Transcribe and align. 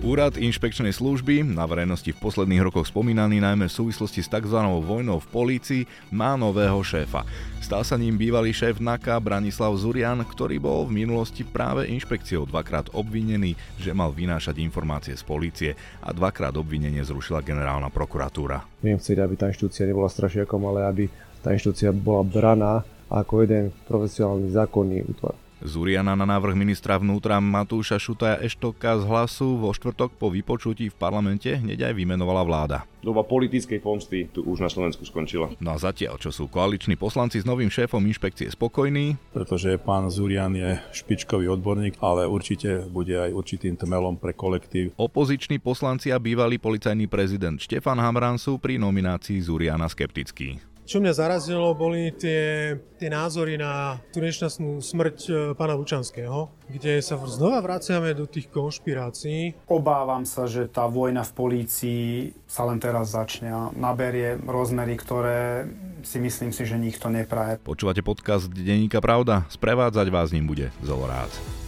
Úrad 0.00 0.40
inšpekčnej 0.40 0.96
služby, 0.96 1.44
na 1.44 1.68
verejnosti 1.68 2.08
v 2.08 2.22
posledných 2.24 2.64
rokoch 2.64 2.88
spomínaný 2.88 3.36
najmä 3.44 3.68
v 3.68 3.76
súvislosti 3.84 4.24
s 4.24 4.32
tzv. 4.32 4.56
vojnou 4.56 5.20
v 5.20 5.28
polícii, 5.28 5.82
má 6.08 6.40
nového 6.40 6.80
šéfa. 6.80 7.28
Stal 7.60 7.84
sa 7.84 8.00
ním 8.00 8.16
bývalý 8.16 8.48
šéf 8.56 8.80
NAKA 8.80 9.20
Branislav 9.20 9.76
Zurian, 9.76 10.24
ktorý 10.24 10.56
bol 10.56 10.88
v 10.88 11.04
minulosti 11.04 11.44
práve 11.44 11.84
inšpekciou 11.92 12.48
dvakrát 12.48 12.88
obvinený, 12.96 13.52
že 13.76 13.92
mal 13.92 14.08
vynášať 14.16 14.56
informácie 14.64 15.12
z 15.12 15.20
polície 15.20 15.70
a 16.00 16.16
dvakrát 16.16 16.56
obvinenie 16.56 17.04
zrušila 17.04 17.44
generálna 17.44 17.92
prokuratúra. 17.92 18.64
Viem 18.80 18.96
chcieť, 18.96 19.20
aby 19.20 19.36
tá 19.36 19.52
inštitúcia 19.52 19.84
nebola 19.84 20.08
strašiakom, 20.08 20.64
ale 20.64 20.80
aby 20.88 21.04
tá 21.44 21.52
inštitúcia 21.52 21.92
bola 21.92 22.24
braná 22.24 22.80
ako 23.12 23.44
jeden 23.44 23.68
profesionálny 23.84 24.48
zákonný 24.48 25.04
útvar. 25.12 25.36
Zuriana 25.60 26.16
na 26.16 26.24
návrh 26.24 26.56
ministra 26.56 26.96
vnútra 26.96 27.36
Matúša 27.36 28.00
Šutaja 28.00 28.40
Eštoka 28.40 28.96
z 28.96 29.04
hlasu 29.04 29.60
vo 29.60 29.76
štvrtok 29.76 30.16
po 30.16 30.32
vypočutí 30.32 30.88
v 30.88 30.96
parlamente 30.96 31.52
hneď 31.52 31.92
aj 31.92 31.94
vymenovala 32.00 32.40
vláda. 32.48 32.78
Doba 33.04 33.24
politickej 33.24 33.80
pomsty 33.80 34.28
tu 34.28 34.44
už 34.44 34.60
na 34.60 34.68
Slovensku 34.72 35.04
skončila. 35.04 35.52
No 35.60 35.72
a 35.72 35.80
zatiaľ, 35.80 36.20
čo 36.20 36.32
sú 36.32 36.48
koaliční 36.48 36.96
poslanci 36.96 37.40
s 37.40 37.48
novým 37.48 37.68
šéfom 37.68 38.00
inšpekcie 38.00 38.48
spokojní, 38.52 39.20
pretože 39.32 39.76
pán 39.80 40.08
Zurian 40.08 40.52
je 40.56 40.80
špičkový 40.96 41.48
odborník, 41.48 42.00
ale 42.00 42.28
určite 42.28 42.88
bude 42.88 43.16
aj 43.16 43.32
určitým 43.32 43.76
tmelom 43.76 44.16
pre 44.16 44.32
kolektív. 44.36 44.96
Opoziční 44.96 45.60
poslanci 45.60 46.12
a 46.12 46.20
bývalý 46.20 46.56
policajný 46.56 47.08
prezident 47.08 47.60
Štefan 47.60 48.00
Hamran 48.00 48.40
sú 48.40 48.56
pri 48.60 48.76
nominácii 48.76 49.40
Zuriana 49.40 49.88
skeptickí. 49.88 50.69
Čo 50.90 50.98
mňa 50.98 51.14
zarazilo, 51.14 51.70
boli 51.70 52.10
tie, 52.10 52.74
tie 52.98 53.06
názory 53.06 53.54
na 53.54 54.02
tú 54.10 54.18
nešťastnú 54.18 54.82
smrť 54.82 55.18
e, 55.22 55.32
pána 55.54 55.78
Lučanského, 55.78 56.50
kde 56.66 56.98
sa 56.98 57.14
znova 57.30 57.62
vraciame 57.62 58.10
do 58.10 58.26
tých 58.26 58.50
konšpirácií. 58.50 59.54
Obávam 59.70 60.26
sa, 60.26 60.50
že 60.50 60.66
tá 60.66 60.90
vojna 60.90 61.22
v 61.22 61.32
polícii 61.38 62.34
sa 62.50 62.66
len 62.66 62.82
teraz 62.82 63.14
začne 63.14 63.54
a 63.54 63.62
naberie 63.70 64.34
rozmery, 64.42 64.98
ktoré 64.98 65.70
si 66.02 66.18
myslím 66.18 66.50
si, 66.50 66.66
že 66.66 66.74
nikto 66.74 67.06
nepraje. 67.06 67.62
Počúvate 67.62 68.02
podcast 68.02 68.50
Deníka 68.50 68.98
Pravda? 68.98 69.46
Sprevádzať 69.46 70.10
vás 70.10 70.34
ním 70.34 70.50
bude 70.50 70.74
Zolorác. 70.82 71.59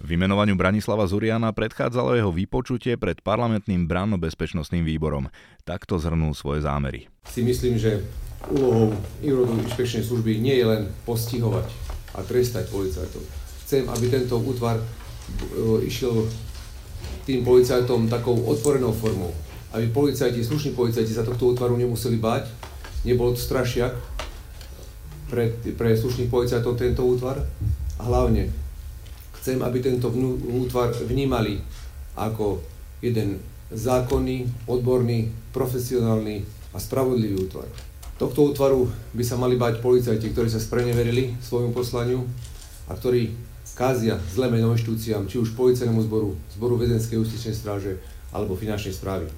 Vymenovaniu 0.00 0.56
Branislava 0.56 1.04
Zuriana 1.04 1.52
predchádzalo 1.52 2.16
jeho 2.16 2.32
vypočutie 2.32 2.96
pred 2.96 3.20
parlamentným 3.20 3.84
branno-bezpečnostným 3.84 4.80
výborom. 4.80 5.28
Takto 5.68 6.00
zhrnul 6.00 6.32
svoje 6.32 6.64
zámery. 6.64 7.12
Si 7.28 7.44
myslím, 7.44 7.76
že 7.76 8.00
úlohou 8.48 8.96
Úradu 9.20 9.60
inšpekčnej 9.60 10.00
služby 10.00 10.40
nie 10.40 10.56
je 10.56 10.64
len 10.64 10.82
postihovať 11.04 11.68
a 12.16 12.24
trestať 12.24 12.72
policajtov. 12.72 13.20
Chcem, 13.68 13.84
aby 13.92 14.08
tento 14.08 14.40
útvar 14.40 14.80
e, 14.80 14.84
išiel 15.84 16.24
tým 17.28 17.44
policajtom 17.44 18.08
takou 18.08 18.40
otvorenou 18.48 18.96
formou. 18.96 19.36
Aby 19.76 19.92
policajti, 19.92 20.40
slušní 20.40 20.72
policajti 20.72 21.12
sa 21.12 21.28
tohto 21.28 21.52
útvaru 21.52 21.76
nemuseli 21.76 22.16
báť, 22.16 22.48
nebol 23.04 23.36
to 23.36 23.40
strašiak 23.44 23.92
pre, 25.28 25.52
pre 25.76 25.92
slušných 25.92 26.32
policajtov 26.32 26.80
tento 26.80 27.04
útvar. 27.04 27.44
A 28.00 28.02
hlavne 28.08 28.48
Chcem, 29.40 29.58
aby 29.64 29.80
tento 29.80 30.12
útvar 30.52 30.92
vnímali 31.00 31.58
ako 32.14 32.60
jeden 33.00 33.40
zákonný, 33.72 34.68
odborný, 34.68 35.32
profesionálny 35.56 36.44
a 36.74 36.78
spravodlivý 36.78 37.48
útvar. 37.48 37.66
Tohto 38.20 38.52
útvaru 38.52 38.84
by 39.16 39.24
sa 39.24 39.40
mali 39.40 39.56
bať 39.56 39.80
policajti, 39.80 40.36
ktorí 40.36 40.52
sa 40.52 40.60
spreneverili 40.60 41.40
svojmu 41.40 41.72
poslaniu 41.72 42.20
a 42.84 42.92
ktorí 42.92 43.32
kázia 43.72 44.20
zlé 44.28 44.52
meno 44.52 44.76
inštitúciám, 44.76 45.24
či 45.24 45.40
už 45.40 45.56
policajnému 45.56 46.04
zboru, 46.04 46.36
zboru 46.52 46.76
vedenskej 46.76 47.16
justičnej 47.16 47.56
stráže 47.56 47.96
alebo 48.28 48.60
finančnej 48.60 48.92
správy. 48.92 49.32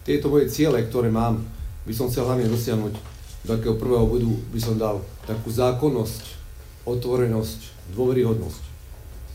Tieto 0.00 0.32
moje 0.32 0.48
ciele, 0.48 0.80
ktoré 0.88 1.12
mám, 1.12 1.44
by 1.84 1.92
som 1.92 2.08
chcel 2.08 2.24
hlavne 2.24 2.48
dosiahnuť 2.48 2.94
do 3.46 3.54
takého 3.54 3.78
prvého 3.78 4.06
bodu 4.10 4.26
by 4.50 4.58
som 4.58 4.74
dal 4.74 4.98
takú 5.22 5.54
zákonnosť, 5.54 6.22
otvorenosť, 6.82 7.60
dôveryhodnosť. 7.94 8.75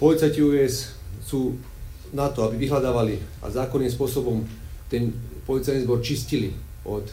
Policajti 0.01 0.41
US 0.41 0.97
sú 1.22 1.62
na 2.09 2.25
to, 2.34 2.41
aby 2.50 2.66
vyhľadávali 2.66 3.22
a 3.45 3.53
zákonným 3.53 3.94
spôsobom 3.94 4.41
ten 4.89 5.13
policajný 5.45 5.85
zbor 5.85 6.01
čistili 6.01 6.57
od 6.81 7.06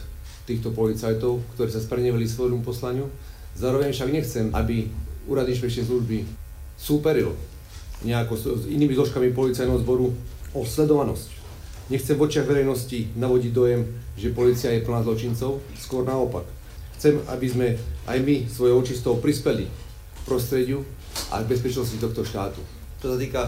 týchto 0.49 0.73
policajtov, 0.73 1.37
ktorí 1.53 1.69
sa 1.69 1.85
sprenevili 1.85 2.25
svojmu 2.25 2.65
poslaniu. 2.65 3.05
Zároveň 3.53 3.93
však 3.93 4.09
nechcem, 4.09 4.49
aby 4.57 4.89
úrad 5.29 5.45
inšpekčnej 5.45 5.85
služby 5.85 6.17
súperil 6.81 7.37
nejako 8.01 8.33
s 8.33 8.65
inými 8.65 8.97
zložkami 8.97 9.37
policajného 9.37 9.85
zboru 9.85 10.09
o 10.57 10.65
sledovanosť. 10.65 11.29
Nechcem 11.93 12.17
v 12.17 12.25
očiach 12.25 12.49
verejnosti 12.49 13.05
navodiť 13.13 13.51
dojem, 13.53 13.85
že 14.17 14.33
policia 14.33 14.73
je 14.73 14.81
plná 14.81 15.05
zločincov, 15.05 15.61
skôr 15.77 16.09
naopak. 16.09 16.49
Chcem, 16.97 17.21
aby 17.29 17.45
sme 17.45 17.67
aj 18.09 18.17
my 18.17 18.49
svojou 18.49 18.81
očistou 18.81 19.21
prispeli 19.21 19.69
k 19.69 20.19
prostrediu 20.25 20.81
a 21.29 21.45
k 21.45 21.49
bezpečnosti 21.53 22.01
tohto 22.01 22.25
štátu. 22.25 22.78
Čo 22.99 23.15
sa 23.15 23.17
týka 23.17 23.41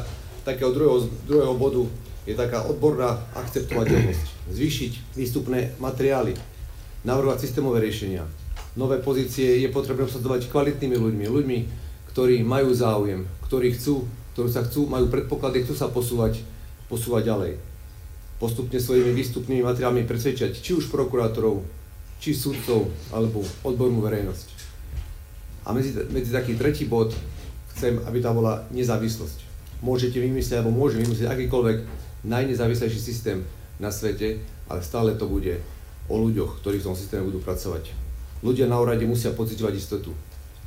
takého 0.47 0.72
druhého, 0.72 1.12
druhého 1.28 1.56
bodu, 1.59 1.84
je 2.23 2.31
taká 2.38 2.63
odborná 2.63 3.19
akceptovateľnosť. 3.35 4.25
Zvýšiť 4.47 4.91
výstupné 5.19 5.75
materiály, 5.81 6.39
navrhovať 7.03 7.44
systémové 7.44 7.84
riešenia. 7.84 8.23
Nové 8.79 9.03
pozície 9.03 9.59
je 9.59 9.67
potrebné 9.67 10.07
obsadzovať 10.07 10.47
kvalitnými 10.47 10.95
ľuďmi, 10.95 11.25
ľuďmi, 11.28 11.59
ktorí 12.16 12.39
majú 12.47 12.72
záujem, 12.72 13.28
ktorí 13.50 13.75
chcú, 13.75 14.07
ktorí 14.31 14.47
sa 14.47 14.63
chcú, 14.63 14.88
majú 14.88 15.12
predpoklady, 15.12 15.68
chcú 15.68 15.75
sa 15.75 15.91
posúvať, 15.91 16.39
posúvať 16.88 17.28
ďalej. 17.28 17.53
Postupne 18.39 18.79
svojimi 18.79 19.12
výstupnými 19.12 19.68
materiálmi 19.68 20.07
presvedčať 20.07 20.63
či 20.63 20.79
už 20.79 20.88
prokurátorov, 20.88 21.68
či 22.23 22.31
sudcov, 22.31 22.88
alebo 23.12 23.44
odbornú 23.68 24.00
verejnosť. 24.00 24.47
A 25.68 25.75
medzi, 25.75 25.91
medzi 26.09 26.31
taký 26.31 26.56
tretí 26.56 26.88
bod 26.88 27.12
chcem, 27.75 27.99
aby 28.07 28.19
tam 28.21 28.39
bola 28.39 28.63
nezávislosť. 28.71 29.47
Môžete 29.81 30.21
vymyslieť, 30.21 30.61
alebo 30.61 30.75
môžem 30.75 31.01
vymyslieť 31.01 31.29
akýkoľvek 31.31 31.77
najnezávislejší 32.27 32.99
systém 33.01 33.41
na 33.81 33.89
svete, 33.89 34.41
ale 34.69 34.85
stále 34.85 35.17
to 35.17 35.25
bude 35.25 35.57
o 36.05 36.15
ľuďoch, 36.21 36.61
ktorí 36.61 36.77
v 36.77 36.87
tom 36.91 36.95
systéme 36.95 37.25
budú 37.25 37.41
pracovať. 37.41 37.91
Ľudia 38.45 38.69
na 38.69 38.77
úrade 38.77 39.05
musia 39.09 39.33
pocitovať 39.33 39.73
istotu, 39.77 40.13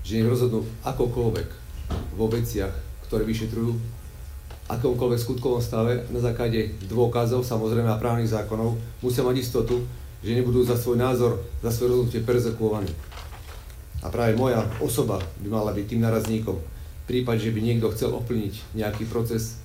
že 0.03 0.19
nech 0.19 0.31
rozhodnú 0.31 0.67
akokoľvek 0.83 1.49
vo 2.19 2.27
veciach, 2.27 2.75
ktoré 3.07 3.23
vyšetrujú, 3.29 3.77
akomkoľvek 4.65 5.21
skutkovom 5.21 5.61
stave, 5.61 6.09
na 6.09 6.21
základe 6.25 6.73
dôkazov, 6.89 7.45
samozrejme 7.45 7.89
a 7.93 8.01
právnych 8.01 8.33
zákonov, 8.33 8.81
musia 9.05 9.21
mať 9.21 9.37
istotu, 9.45 9.85
že 10.25 10.33
nebudú 10.33 10.65
za 10.65 10.73
svoj 10.75 10.97
názor, 10.97 11.37
za 11.61 11.69
svoje 11.69 11.93
rozhodnutie 11.93 12.25
perzekuovaní. 12.25 12.89
A 14.01 14.09
práve 14.09 14.37
moja 14.37 14.65
osoba 14.81 15.21
by 15.45 15.49
mala 15.53 15.77
byť 15.77 15.85
tým 15.85 16.01
narazníkom, 16.01 16.57
prípade, 17.07 17.45
že 17.45 17.53
by 17.53 17.61
niekto 17.61 17.93
chcel 17.93 18.13
ovplyvniť 18.17 18.77
nejaký 18.77 19.05
proces, 19.09 19.61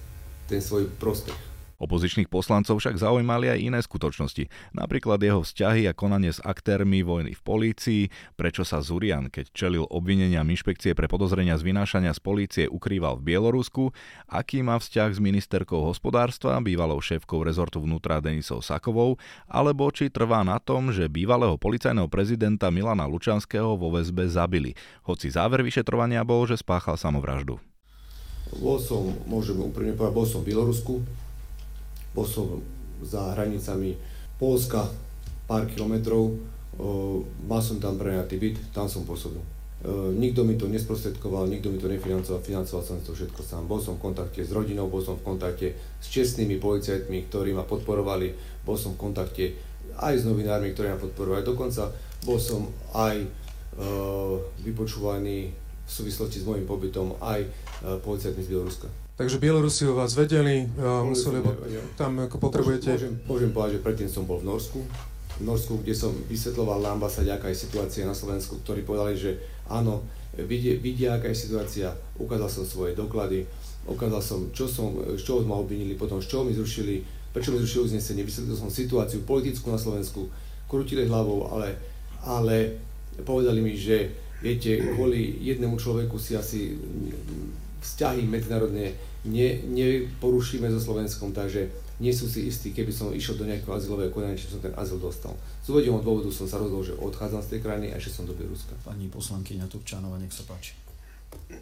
ten 0.49 0.59
svoj 0.59 0.89
prospech. 0.97 1.48
Opozičných 1.79 2.27
poslancov 2.27 2.83
však 2.83 2.99
zaujímali 2.99 3.47
aj 3.55 3.59
iné 3.63 3.79
skutočnosti, 3.79 4.75
napríklad 4.75 5.23
jeho 5.23 5.39
vzťahy 5.47 5.87
a 5.87 5.95
konanie 5.95 6.35
s 6.35 6.43
aktérmi 6.43 7.07
vojny 7.07 7.31
v 7.31 7.41
polícii, 7.41 8.01
prečo 8.35 8.67
sa 8.67 8.83
Zurian, 8.83 9.31
keď 9.31 9.55
čelil 9.55 9.87
obvineniam 9.87 10.43
inšpekcie 10.43 10.91
pre 10.91 11.07
podozrenia 11.07 11.55
z 11.55 11.63
vynášania 11.63 12.11
z 12.11 12.19
polície, 12.19 12.65
ukrýval 12.67 13.23
v 13.23 13.31
Bielorusku, 13.31 13.95
aký 14.27 14.59
má 14.59 14.75
vzťah 14.75 15.15
s 15.15 15.19
ministerkou 15.23 15.87
hospodárstva, 15.87 16.59
bývalou 16.59 16.99
šéfkou 16.99 17.47
rezortu 17.47 17.79
vnútra 17.79 18.19
Denisou 18.19 18.59
Sakovou, 18.59 19.15
alebo 19.47 19.87
či 19.95 20.11
trvá 20.11 20.43
na 20.43 20.59
tom, 20.59 20.91
že 20.91 21.07
bývalého 21.07 21.55
policajného 21.55 22.11
prezidenta 22.11 22.67
Milana 22.67 23.07
Lučanského 23.07 23.79
vo 23.79 23.87
väzbe 23.95 24.27
zabili, 24.27 24.75
hoci 25.07 25.31
záver 25.31 25.63
vyšetrovania 25.63 26.27
bol, 26.27 26.43
že 26.43 26.59
spáchal 26.59 26.99
samovraždu. 26.99 27.55
Bol 28.59 28.81
som, 28.81 29.15
môžem 29.29 29.55
úprimne 29.61 29.93
povedať, 29.93 30.15
bol 30.17 30.27
som 30.27 30.41
v 30.43 30.51
Bielorusku, 30.51 31.05
bol 32.15 32.25
som 32.27 32.59
za 33.05 33.33
hranicami 33.37 33.95
Polska 34.39 34.87
pár 35.47 35.67
kilometrov, 35.67 36.35
mal 37.47 37.59
som 37.59 37.79
tam 37.81 37.99
prenajatý 37.99 38.39
byt, 38.39 38.57
tam 38.71 38.87
som 38.87 39.03
pôsobil. 39.03 39.41
Nikto 40.19 40.43
mi 40.43 40.59
to 40.59 40.67
nesprostredkoval, 40.67 41.47
nikto 41.47 41.71
mi 41.71 41.79
to 41.79 41.87
nefinancoval, 41.87 42.43
financoval 42.43 42.83
som 42.83 42.99
to 42.99 43.15
všetko 43.15 43.39
sám. 43.39 43.63
Bol 43.63 43.79
som 43.79 43.95
v 43.95 44.11
kontakte 44.11 44.43
s 44.43 44.51
rodinou, 44.51 44.91
bol 44.91 44.99
som 44.99 45.15
v 45.15 45.23
kontakte 45.23 45.71
s 46.03 46.07
čestnými 46.11 46.59
policajtmi, 46.59 47.31
ktorí 47.31 47.55
ma 47.55 47.63
podporovali, 47.63 48.35
bol 48.67 48.75
som 48.75 48.99
v 48.99 49.07
kontakte 49.07 49.55
aj 49.99 50.19
s 50.19 50.23
novinármi, 50.27 50.75
ktorí 50.75 50.91
ma 50.91 50.99
podporovali. 50.99 51.47
Dokonca 51.47 51.91
bol 52.27 52.35
som 52.35 52.67
aj 52.91 53.23
uh, 53.23 54.35
vypočúvaný 54.67 55.51
v 55.55 55.89
súvislosti 55.89 56.43
s 56.43 56.47
môjim 56.47 56.67
pobytom 56.67 57.15
aj 57.23 57.47
policajtmi 58.03 58.43
z 58.45 58.49
Bieloruska. 58.51 59.08
Takže 59.19 59.35
Bielorusi 59.35 59.83
o 59.83 59.99
vás 59.99 60.15
vedeli, 60.15 60.63
museli, 60.79 61.43
lebo 61.43 61.51
tam 61.99 62.23
ako 62.23 62.39
potrebujete... 62.39 62.95
Môžem, 62.95 63.13
môžem 63.27 63.51
povedať, 63.51 63.71
že 63.75 63.83
predtým 63.83 64.07
som 64.07 64.23
bol 64.23 64.39
v 64.39 64.47
Norsku, 64.47 64.79
v 65.37 65.43
Norsku, 65.43 65.83
kde 65.83 65.91
som 65.91 66.15
vysvetloval 66.31 66.79
na 66.79 66.95
ambasáde, 66.95 67.27
aká 67.27 67.51
je 67.51 67.67
situácia 67.67 68.07
na 68.07 68.15
Slovensku, 68.15 68.63
ktorí 68.63 68.87
povedali, 68.87 69.19
že 69.19 69.35
áno, 69.67 70.07
vidia, 70.39 70.79
vidia 70.79 71.19
aká 71.19 71.35
je 71.35 71.51
situácia, 71.51 71.91
ukázal 72.15 72.47
som 72.47 72.63
svoje 72.63 72.95
doklady, 72.95 73.43
Okázal 73.89 74.21
som, 74.21 74.39
čo 74.51 74.67
som, 74.67 74.93
z 75.17 75.21
čoho 75.23 75.41
ma 75.47 75.57
obvinili, 75.57 75.97
potom 75.97 76.21
z 76.21 76.27
čoho 76.29 76.43
mi 76.45 76.53
zrušili, 76.53 77.01
prečo 77.33 77.49
mi 77.49 77.63
zrušili 77.63 77.89
uznesenie, 77.89 78.27
vysvetlil 78.27 78.53
som 78.59 78.69
situáciu 78.69 79.25
politickú 79.25 79.71
na 79.71 79.79
Slovensku, 79.81 80.29
krutili 80.69 81.09
hlavou, 81.09 81.49
ale, 81.49 81.73
ale 82.21 82.77
povedali 83.25 83.63
mi, 83.63 83.73
že 83.73 84.13
viete, 84.43 84.77
kvôli 84.93 85.41
jednému 85.41 85.79
človeku 85.79 86.19
si 86.21 86.37
asi 86.37 86.77
vzťahy 87.81 88.27
medzinárodne 88.27 88.93
ne, 89.27 89.49
neporušíme 89.67 90.69
so 90.71 90.79
Slovenskom, 90.79 91.35
takže 91.35 91.67
nie 91.99 92.15
sú 92.15 92.31
si 92.31 92.47
istí, 92.47 92.71
keby 92.71 92.95
som 92.95 93.11
išiel 93.11 93.35
do 93.35 93.43
nejakého 93.43 93.75
azylového 93.75 94.07
konania, 94.15 94.39
či 94.39 94.47
som 94.47 94.63
ten 94.63 94.71
azyl 94.79 95.03
dostal. 95.03 95.35
Z 95.59 95.75
uvedeného 95.75 95.99
dôvodu 95.99 96.31
som 96.31 96.47
sa 96.47 96.55
rozhodol, 96.55 96.87
že 96.87 96.95
odchádzam 96.95 97.43
z 97.43 97.49
tej 97.51 97.59
krajiny 97.59 97.91
a 97.91 97.99
ešte 97.99 98.15
som 98.15 98.23
do 98.23 98.31
Ruska. 98.31 98.71
Pani 98.87 99.11
poslankyňa 99.11 99.67
Turčánova, 99.67 100.15
nech 100.15 100.31
sa 100.31 100.47
páči. 100.47 100.79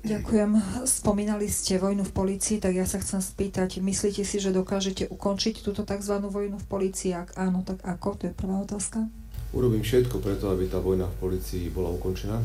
Ďakujem. 0.06 0.51
Spomínali 0.86 1.50
ste 1.50 1.81
vojnu 1.81 2.06
v 2.06 2.13
policii, 2.13 2.62
tak 2.62 2.77
ja 2.77 2.86
sa 2.88 3.01
chcem 3.01 3.19
spýtať, 3.19 3.81
myslíte 3.81 4.24
si, 4.24 4.38
že 4.39 4.56
dokážete 4.56 5.09
ukončiť 5.09 5.65
túto 5.65 5.83
tzv. 5.83 6.21
vojnu 6.21 6.56
v 6.56 6.68
policii? 6.69 7.12
Ak 7.18 7.36
áno, 7.36 7.65
tak 7.65 7.81
ako? 7.83 8.21
To 8.21 8.24
je 8.30 8.33
prvá 8.38 8.62
otázka. 8.63 9.09
Urobím 9.51 9.81
všetko 9.81 10.21
preto, 10.21 10.54
aby 10.54 10.69
tá 10.69 10.77
vojna 10.77 11.09
v 11.09 11.18
policii 11.18 11.74
bola 11.74 11.89
ukončená. 11.92 12.38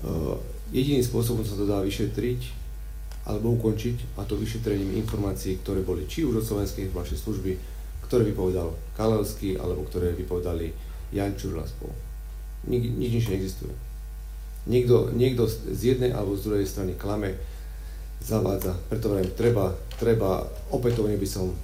Uh, 0.00 0.36
jediný 0.74 1.04
spôsob, 1.04 1.44
sa 1.44 1.54
to 1.54 1.68
dá 1.68 1.84
vyšetriť, 1.84 2.59
alebo 3.30 3.54
ukončiť, 3.54 4.18
a 4.18 4.26
to 4.26 4.34
vyšetrením 4.34 4.98
informácií, 4.98 5.62
ktoré 5.62 5.86
boli 5.86 6.10
či 6.10 6.26
už 6.26 6.42
od 6.42 6.46
slovenskej 6.46 6.90
vašej 6.90 7.18
služby, 7.22 7.52
ktoré 8.10 8.26
vypovedal 8.26 8.74
Kalevský, 8.98 9.54
alebo 9.54 9.86
ktoré 9.86 10.10
vypovedali 10.18 10.74
Jan 11.14 11.38
Čurla 11.38 11.62
spolu. 11.62 11.94
Nik, 12.66 12.82
nič 12.82 13.10
nič 13.22 13.26
neexistuje. 13.30 13.70
Niekto, 14.66 15.14
niekto 15.14 15.46
z 15.46 15.94
jednej 15.94 16.10
alebo 16.10 16.34
z 16.34 16.50
druhej 16.50 16.66
strany 16.66 16.98
klame, 16.98 17.38
zavádza. 18.20 18.76
Preto 18.92 19.08
vrajím, 19.08 19.32
treba, 19.32 19.72
treba, 19.96 20.44
opätovne 20.68 21.16
by 21.16 21.24
som 21.24 21.54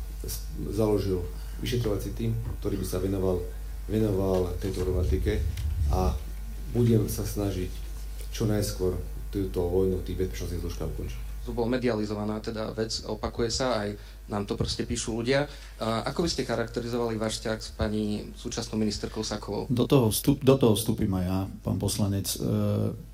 založil 0.72 1.20
vyšetrovací 1.60 2.16
tým, 2.16 2.32
ktorý 2.62 2.80
by 2.80 2.86
sa 2.86 3.02
venoval, 3.02 3.44
venoval 3.90 4.54
tejto 4.56 4.86
problematike 4.86 5.42
a 5.92 6.16
budem 6.72 7.04
sa 7.12 7.28
snažiť 7.28 7.68
čo 8.32 8.48
najskôr 8.48 8.96
túto 9.28 9.60
vojnu 9.68 10.00
v 10.00 10.06
tých 10.08 10.18
bezpečnostných 10.24 10.62
zložkách 10.64 10.92
ukončiť 10.96 11.25
to 11.46 11.54
bola 11.54 11.70
medializovaná 11.70 12.42
teda 12.42 12.74
vec, 12.74 12.90
opakuje 13.06 13.48
sa, 13.54 13.86
aj 13.86 13.94
nám 14.26 14.42
to 14.42 14.58
proste 14.58 14.82
píšu 14.82 15.22
ľudia. 15.22 15.46
A 15.78 16.02
ako 16.10 16.26
by 16.26 16.28
ste 16.30 16.48
charakterizovali 16.48 17.14
váš 17.14 17.38
vzťah 17.38 17.58
s 17.62 17.70
pani 17.78 18.26
súčasnou 18.34 18.74
ministerkou 18.74 19.22
Sakovou? 19.22 19.70
Do 19.70 19.86
toho, 19.86 20.10
vstup, 20.10 20.42
do 20.42 20.58
toho 20.58 20.74
vstúpim 20.74 21.10
aj 21.14 21.24
ja, 21.24 21.38
pán 21.62 21.78
poslanec. 21.78 22.26
E, 22.34 22.38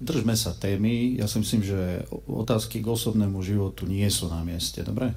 držme 0.01 0.33
sa 0.33 0.57
témy. 0.57 1.21
Ja 1.21 1.29
si 1.29 1.37
myslím, 1.45 1.63
že 1.63 2.09
otázky 2.25 2.81
k 2.81 2.89
osobnému 2.89 3.45
životu 3.45 3.85
nie 3.85 4.09
sú 4.09 4.33
na 4.33 4.41
mieste, 4.41 4.81
dobre? 4.81 5.13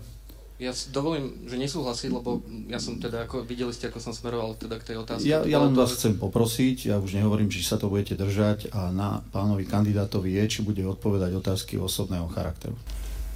Ja 0.56 0.72
si 0.72 0.88
dovolím, 0.88 1.44
že 1.52 1.60
nesúhlasiť, 1.60 2.16
lebo 2.16 2.40
ja 2.72 2.80
som 2.80 2.96
teda, 2.96 3.28
ako 3.28 3.44
videli 3.44 3.76
ste, 3.76 3.92
ako 3.92 4.00
som 4.00 4.16
smeroval 4.16 4.56
teda 4.56 4.80
k 4.80 4.88
tej 4.88 4.96
otázke. 5.04 5.28
Ja, 5.28 5.44
ja 5.44 5.60
len 5.60 5.76
vás 5.76 6.00
chcem 6.00 6.16
poprosiť, 6.16 6.96
ja 6.96 6.96
už 6.96 7.12
nehovorím, 7.20 7.52
či 7.52 7.60
sa 7.60 7.76
to 7.76 7.92
budete 7.92 8.16
držať 8.16 8.72
a 8.72 8.88
na 8.88 9.20
pánovi 9.36 9.68
kandidátovi 9.68 10.32
je, 10.40 10.44
či 10.48 10.60
bude 10.64 10.80
odpovedať 10.88 11.36
otázky 11.36 11.76
osobného 11.76 12.32
charakteru. 12.32 12.80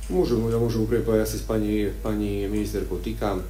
Môžem, 0.08 0.40
ja 0.48 0.56
môžem 0.56 0.80
úprimne 0.88 1.04
povedať, 1.04 1.28
ja 1.28 1.30
si 1.30 1.38
s 1.38 1.46
pani, 1.46 1.92
pani 2.00 2.48
ministerkou 2.48 3.04
týkam, 3.04 3.44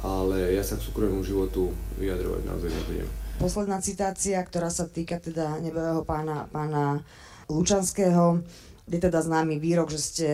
ale 0.00 0.56
ja 0.56 0.64
sa 0.64 0.80
k 0.80 0.88
súkromnému 0.88 1.20
životu 1.20 1.76
vyjadrovať 2.00 2.42
naozaj 2.48 2.70
nebudem. 2.72 3.08
Posledná 3.36 3.76
citácia, 3.84 4.40
ktorá 4.40 4.72
sa 4.72 4.88
týka 4.88 5.20
teda 5.20 5.60
nebového 5.60 6.00
pána, 6.08 6.48
pána 6.48 7.04
Lučanského, 7.52 8.40
je 8.86 9.02
teda 9.02 9.18
známy 9.18 9.58
výrok, 9.58 9.90
že 9.90 9.98
ste 9.98 10.28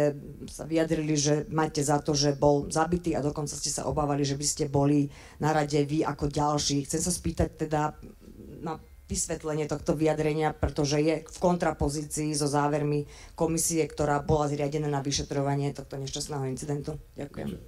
sa 0.44 0.69
vyjadrili, 0.69 1.16
že 1.16 1.49
máte 1.49 1.81
za 1.81 1.96
to, 2.04 2.12
že 2.12 2.37
bol 2.37 2.69
zabitý 2.69 3.16
a 3.16 3.25
dokonca 3.25 3.56
ste 3.56 3.72
sa 3.72 3.88
obávali, 3.88 4.28
že 4.28 4.37
by 4.37 4.44
ste 4.44 4.64
boli 4.69 5.08
na 5.40 5.56
rade 5.56 5.81
vy 5.88 6.04
ako 6.04 6.28
ďalší. 6.28 6.84
Chcem 6.84 7.00
sa 7.00 7.12
spýtať 7.12 7.49
teda 7.56 7.96
na 8.60 8.76
vysvetlenie 9.08 9.69
tohto 9.69 9.93
vyjadrenia, 9.93 10.56
pretože 10.56 10.96
je 11.00 11.20
v 11.20 11.38
kontrapozícii 11.40 12.32
so 12.32 12.49
závermi 12.49 13.04
komisie, 13.37 13.84
ktorá 13.84 14.25
bola 14.25 14.49
zriadená 14.49 14.88
na 14.88 15.05
vyšetrovanie 15.05 15.76
tohto 15.76 16.00
nešťastného 16.00 16.48
incidentu. 16.48 16.96
Ďakujem. 17.16 17.48
Uh, 17.52 17.58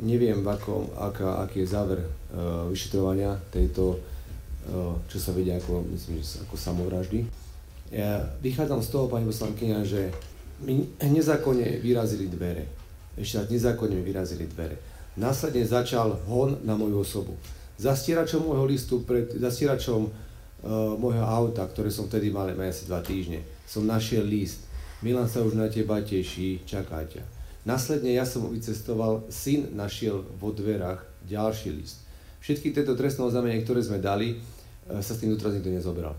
neviem, 0.00 0.40
akom, 0.48 0.88
aká, 0.96 1.44
aký 1.44 1.64
je 1.64 1.68
záver 1.68 2.00
uh, 2.00 2.64
vyšetrovania 2.72 3.36
tejto, 3.52 4.00
uh, 4.00 4.96
čo 5.08 5.16
sa 5.20 5.36
vedia 5.36 5.60
ako, 5.60 5.84
myslím, 5.92 6.24
že 6.24 6.40
ako 6.48 6.54
samovraždy. 6.56 7.49
Ja 7.90 8.22
vychádzam 8.38 8.86
z 8.86 8.88
toho, 8.94 9.10
pani 9.10 9.26
poslankyňa, 9.26 9.78
že 9.82 10.14
my 10.62 11.02
nezákonne 11.02 11.82
vyrazili 11.82 12.30
dvere. 12.30 12.70
Ešte 13.18 13.42
raz, 13.42 13.46
nezákonne 13.50 13.98
vyrazili 13.98 14.46
dvere. 14.46 14.78
Následne 15.18 15.66
začal 15.66 16.22
hon 16.30 16.62
na 16.62 16.78
moju 16.78 17.02
osobu. 17.02 17.34
Zastieračom 17.82 18.46
môjho 18.46 18.70
listu, 18.70 19.02
pred 19.02 19.34
zastieračom 19.34 20.06
uh, 20.06 20.12
môjho 21.02 21.26
auta, 21.26 21.66
ktoré 21.66 21.90
som 21.90 22.06
vtedy 22.06 22.30
mal 22.30 22.46
asi 22.62 22.86
dva 22.86 23.02
týždne, 23.02 23.42
som 23.66 23.82
našiel 23.82 24.22
list. 24.22 24.62
Milan 25.02 25.26
sa 25.26 25.42
už 25.42 25.58
na 25.58 25.66
teba 25.66 25.98
teší, 25.98 26.62
čaká 26.62 27.02
ťa. 27.02 27.26
Následne 27.66 28.14
ja 28.14 28.22
som 28.22 28.46
vycestoval, 28.46 29.26
syn 29.32 29.74
našiel 29.74 30.22
vo 30.38 30.54
dverách 30.54 31.02
ďalší 31.26 31.74
list. 31.74 32.06
Všetky 32.38 32.70
tieto 32.70 32.94
trestné 32.94 33.26
oznámenia, 33.26 33.66
ktoré 33.66 33.82
sme 33.82 33.98
dali, 33.98 34.38
uh, 34.38 35.02
sa 35.02 35.10
s 35.10 35.18
tým 35.18 35.34
doteraz 35.34 35.58
nikto 35.58 35.74
nezobral. 35.74 36.14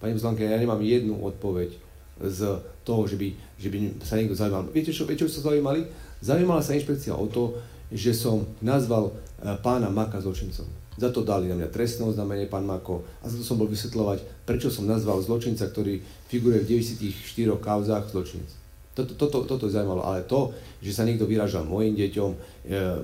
Pani 0.00 0.16
poslanka, 0.16 0.40
ja 0.40 0.56
nemám 0.56 0.80
jednu 0.80 1.20
odpoveď 1.20 1.76
z 2.20 2.40
toho, 2.84 3.04
že 3.04 3.20
by, 3.20 3.28
že 3.60 3.68
by 3.68 3.76
sa 4.00 4.16
niekto 4.16 4.32
zaujímal. 4.36 4.72
Viete 4.72 4.92
čo, 4.96 5.04
viete, 5.04 5.28
čo 5.28 5.32
sa 5.32 5.52
zaujímali? 5.52 5.84
Zaujímala 6.24 6.64
sa 6.64 6.76
inšpekcia 6.76 7.12
o 7.12 7.28
to, 7.28 7.56
že 7.92 8.16
som 8.16 8.48
nazval 8.64 9.12
uh, 9.12 9.56
pána 9.60 9.92
Maka 9.92 10.20
zločincom. 10.20 10.68
Za 11.00 11.08
to 11.08 11.24
dali 11.24 11.48
na 11.48 11.56
mňa 11.56 11.72
trestné 11.72 12.04
oznámenie, 12.04 12.44
pán 12.48 12.64
Mako, 12.64 13.04
a 13.24 13.28
za 13.28 13.40
to 13.40 13.44
som 13.44 13.56
bol 13.56 13.68
vysvetľovať, 13.68 14.44
prečo 14.44 14.68
som 14.68 14.84
nazval 14.84 15.20
zločinca, 15.24 15.68
ktorý 15.68 16.00
figuruje 16.28 16.60
v 16.60 16.68
94 16.84 17.56
kauzách 17.56 18.12
zločinec. 18.12 18.50
Toto, 18.92 19.16
toto, 19.16 19.48
toto 19.48 19.64
zaujímalo, 19.70 20.04
ale 20.04 20.28
to, 20.28 20.52
že 20.84 20.92
sa 20.92 21.08
niekto 21.08 21.24
vyražal 21.24 21.64
mojim 21.64 21.96
deťom, 21.96 22.30
e, 22.34 22.38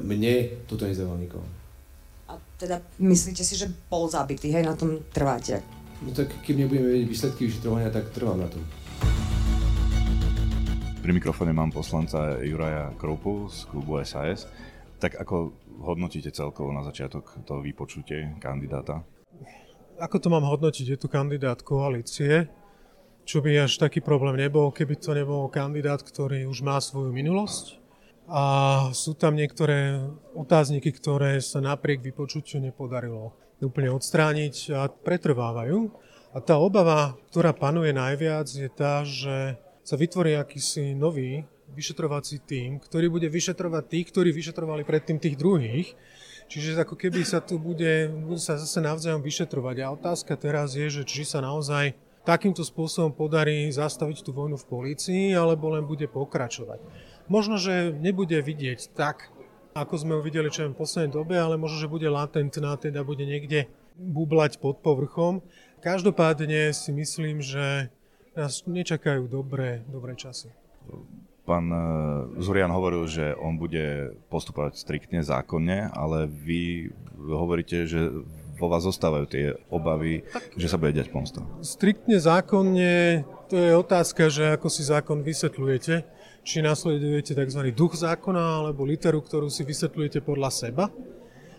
mne, 0.03 0.35
toto 0.69 0.85
nezaujímalo 0.85 1.25
nikoho. 1.25 1.47
A 2.29 2.37
teda 2.61 2.83
myslíte 3.01 3.41
si, 3.41 3.55
že 3.57 3.71
bol 3.89 4.11
zabitý, 4.11 4.53
hej, 4.53 4.67
na 4.67 4.77
tom 4.77 5.01
trváte? 5.15 5.63
No 6.05 6.13
tak 6.13 6.29
keď 6.45 6.67
nebudeme 6.67 6.93
vedieť 6.93 7.09
výsledky 7.09 7.49
vyšetrovania, 7.49 7.89
tak 7.89 8.13
trvám 8.13 8.37
na 8.45 8.49
tom. 8.53 8.61
Pri 11.01 11.13
mikrofóne 11.15 11.57
mám 11.57 11.73
poslanca 11.73 12.37
Juraja 12.43 12.93
Kroupu 13.01 13.49
z 13.49 13.65
klubu 13.71 13.97
SAS. 14.05 14.45
Tak 15.01 15.17
ako 15.17 15.57
hodnotíte 15.81 16.29
celkovo 16.35 16.69
na 16.75 16.85
začiatok 16.85 17.41
to 17.49 17.65
vypočutie 17.65 18.37
kandidáta? 18.43 19.07
Ako 19.97 20.21
to 20.21 20.29
mám 20.29 20.45
hodnotiť? 20.45 20.85
Je 20.93 20.99
tu 21.01 21.09
kandidát 21.09 21.57
koalície, 21.65 22.53
čo 23.25 23.41
by 23.41 23.65
až 23.65 23.81
taký 23.81 24.05
problém 24.05 24.37
nebol, 24.37 24.69
keby 24.69 25.01
to 25.01 25.17
nebol 25.17 25.49
kandidát, 25.49 26.05
ktorý 26.05 26.45
už 26.45 26.61
má 26.61 26.77
svoju 26.77 27.09
minulosť. 27.15 27.81
A 28.27 28.43
sú 28.93 29.15
tam 29.15 29.39
niektoré 29.39 30.03
otázniky, 30.35 30.93
ktoré 30.93 31.39
sa 31.41 31.63
napriek 31.63 32.03
vypočutiu 32.03 32.59
nepodarilo 32.61 33.46
úplne 33.61 33.93
odstrániť 33.93 34.55
a 34.73 34.89
pretrvávajú. 34.89 35.89
A 36.37 36.39
tá 36.45 36.61
obava, 36.61 37.17
ktorá 37.33 37.57
panuje 37.57 37.97
najviac, 37.97 38.45
je 38.51 38.69
tá, 38.69 39.01
že 39.07 39.57
sa 39.81 39.97
vytvorí 39.97 40.37
akýsi 40.37 40.93
nový 40.93 41.49
vyšetrovací 41.73 42.45
tím, 42.45 42.77
ktorý 42.77 43.09
bude 43.09 43.29
vyšetrovať 43.33 43.85
tých, 43.89 44.07
ktorí 44.13 44.31
vyšetrovali 44.37 44.83
predtým 44.85 45.17
tých 45.17 45.41
druhých. 45.41 45.97
Čiže 46.47 46.79
ako 46.87 46.95
keby 46.95 47.27
sa 47.27 47.43
tu 47.43 47.59
bude, 47.59 48.07
bude 48.13 48.39
sa 48.39 48.55
zase 48.55 48.79
navzájom 48.79 49.25
vyšetrovať. 49.25 49.77
A 49.83 49.93
otázka 49.97 50.39
teraz 50.39 50.79
je, 50.79 50.87
že 50.87 51.03
či 51.03 51.27
sa 51.27 51.43
naozaj 51.43 51.97
takýmto 52.27 52.67
spôsobom 52.67 53.15
podarí 53.15 53.71
zastaviť 53.71 54.27
tú 54.27 54.35
vojnu 54.35 54.59
v 54.59 54.69
polícii, 54.69 55.25
alebo 55.35 55.71
len 55.75 55.87
bude 55.87 56.11
pokračovať. 56.11 56.83
Možno, 57.31 57.59
že 57.59 57.95
nebude 57.95 58.39
vidieť 58.39 58.95
tak, 58.95 59.31
ako 59.77 59.95
sme 60.01 60.13
ho 60.17 60.25
videli 60.25 60.49
čo 60.49 60.65
v 60.73 60.81
poslednej 60.81 61.13
dobe, 61.13 61.37
ale 61.37 61.61
možno, 61.61 61.77
že 61.77 61.93
bude 61.93 62.09
latentná, 62.09 62.81
teda 62.81 63.05
bude 63.05 63.29
niekde 63.29 63.69
bublať 64.01 64.57
pod 64.57 64.81
povrchom. 64.81 65.45
Každopádne 65.85 66.73
si 66.73 66.91
myslím, 66.97 67.45
že 67.45 67.93
nás 68.33 68.65
nečakajú 68.65 69.29
dobré, 69.29 69.85
dobré 69.89 70.17
časy. 70.17 70.49
Pán 71.47 71.71
e, 71.71 71.79
Zurian 72.43 72.73
hovoril, 72.73 73.07
že 73.07 73.37
on 73.37 73.61
bude 73.61 74.17
postupovať 74.33 74.81
striktne 74.81 75.23
zákonne, 75.23 75.93
ale 75.95 76.27
vy 76.27 76.91
hovoríte, 77.17 77.87
že 77.87 78.11
vo 78.57 78.73
vás 78.73 78.83
zostávajú 78.83 79.25
tie 79.29 79.45
obavy, 79.69 80.25
tak, 80.27 80.57
že 80.57 80.67
sa 80.67 80.81
bude 80.81 80.97
diať 80.97 81.13
pomsta. 81.13 81.45
Striktne 81.61 82.17
zákonne, 82.17 83.23
to 83.53 83.55
je 83.57 83.73
otázka, 83.77 84.33
že 84.33 84.57
ako 84.57 84.69
si 84.73 84.83
zákon 84.83 85.21
vysvetľujete. 85.21 86.16
Či 86.47 86.63
nasledujete 86.63 87.35
tzv. 87.35 87.75
duch 87.75 87.99
zákona, 87.99 88.63
alebo 88.63 88.87
literu, 88.87 89.19
ktorú 89.19 89.51
si 89.51 89.67
vysvetľujete 89.67 90.23
podľa 90.23 90.51
seba. 90.55 90.85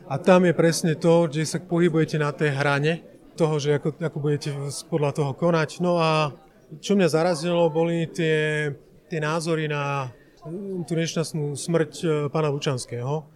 A 0.07 0.15
tam 0.15 0.47
je 0.47 0.55
presne 0.55 0.95
to, 0.95 1.27
že 1.27 1.43
sa 1.43 1.59
pohybujete 1.59 2.15
na 2.15 2.31
tej 2.31 2.55
hrane 2.55 3.03
toho, 3.35 3.59
že 3.59 3.75
ako, 3.75 3.99
ako 3.99 4.17
budete 4.23 4.55
podľa 4.87 5.11
toho 5.11 5.31
konať. 5.35 5.83
No 5.83 5.99
a 5.99 6.31
čo 6.79 6.95
mňa 6.95 7.11
zarazilo, 7.11 7.67
boli 7.67 8.07
tie 8.07 8.71
tie 9.07 9.19
názory 9.23 9.71
na 9.71 10.11
tú 10.87 10.93
nešťastnú 10.95 11.55
smrť 11.55 11.91
e, 12.03 12.07
pána 12.31 12.51
Lučanského, 12.51 13.27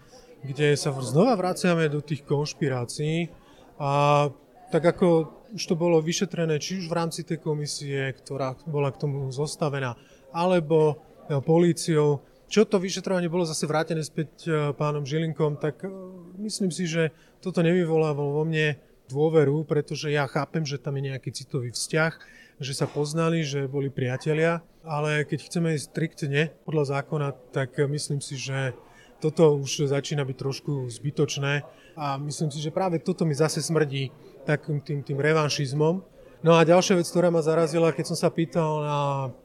kde 0.43 0.75
sa 0.75 0.95
znova 0.99 1.35
vraciame 1.35 1.87
do 1.91 1.99
tých 2.03 2.23
konšpirácií 2.23 3.31
a 3.79 4.27
tak 4.71 4.95
ako 4.95 5.07
už 5.51 5.63
to 5.67 5.75
bolo 5.75 5.99
vyšetrené, 5.99 6.55
či 6.63 6.79
už 6.79 6.87
v 6.87 6.95
rámci 6.95 7.27
tej 7.27 7.43
komisie, 7.43 8.15
ktorá 8.15 8.55
bola 8.63 8.87
k 8.95 9.03
tomu 9.03 9.27
zostavená, 9.35 9.99
alebo 10.31 10.95
políciou, 11.39 12.19
čo 12.51 12.67
to 12.67 12.83
vyšetrovanie 12.83 13.31
bolo 13.31 13.47
zase 13.47 13.63
vrátené 13.63 14.03
späť 14.03 14.51
pánom 14.75 15.07
Žilinkom, 15.07 15.55
tak 15.55 15.87
myslím 16.35 16.67
si, 16.67 16.83
že 16.83 17.15
toto 17.39 17.63
nevyvolávalo 17.63 18.35
vo 18.35 18.43
mne 18.43 18.75
dôveru, 19.07 19.63
pretože 19.63 20.11
ja 20.11 20.27
chápem, 20.27 20.67
že 20.67 20.75
tam 20.75 20.99
je 20.99 21.15
nejaký 21.15 21.31
citový 21.31 21.71
vzťah, 21.71 22.13
že 22.59 22.73
sa 22.75 22.91
poznali, 22.91 23.47
že 23.47 23.71
boli 23.71 23.87
priatelia, 23.87 24.59
ale 24.83 25.23
keď 25.23 25.39
chceme 25.47 25.79
ísť 25.79 25.95
striktne 25.95 26.51
podľa 26.67 26.99
zákona, 26.99 27.27
tak 27.55 27.79
myslím 27.79 28.19
si, 28.19 28.35
že 28.35 28.75
toto 29.21 29.55
už 29.55 29.87
začína 29.87 30.25
byť 30.25 30.37
trošku 30.37 30.89
zbytočné 30.91 31.63
a 31.95 32.17
myslím 32.19 32.49
si, 32.49 32.59
že 32.59 32.73
práve 32.73 32.99
toto 32.99 33.23
mi 33.23 33.37
zase 33.37 33.61
smrdí 33.61 34.09
takým 34.43 34.81
tým, 34.81 35.05
tým 35.05 35.21
revanšizmom. 35.21 36.01
No 36.41 36.51
a 36.57 36.65
ďalšia 36.65 36.97
vec, 36.97 37.05
ktorá 37.05 37.29
ma 37.29 37.45
zarazila, 37.45 37.93
keď 37.93 38.11
som 38.11 38.17
sa 38.17 38.33
pýtal 38.33 38.81
na 38.81 38.99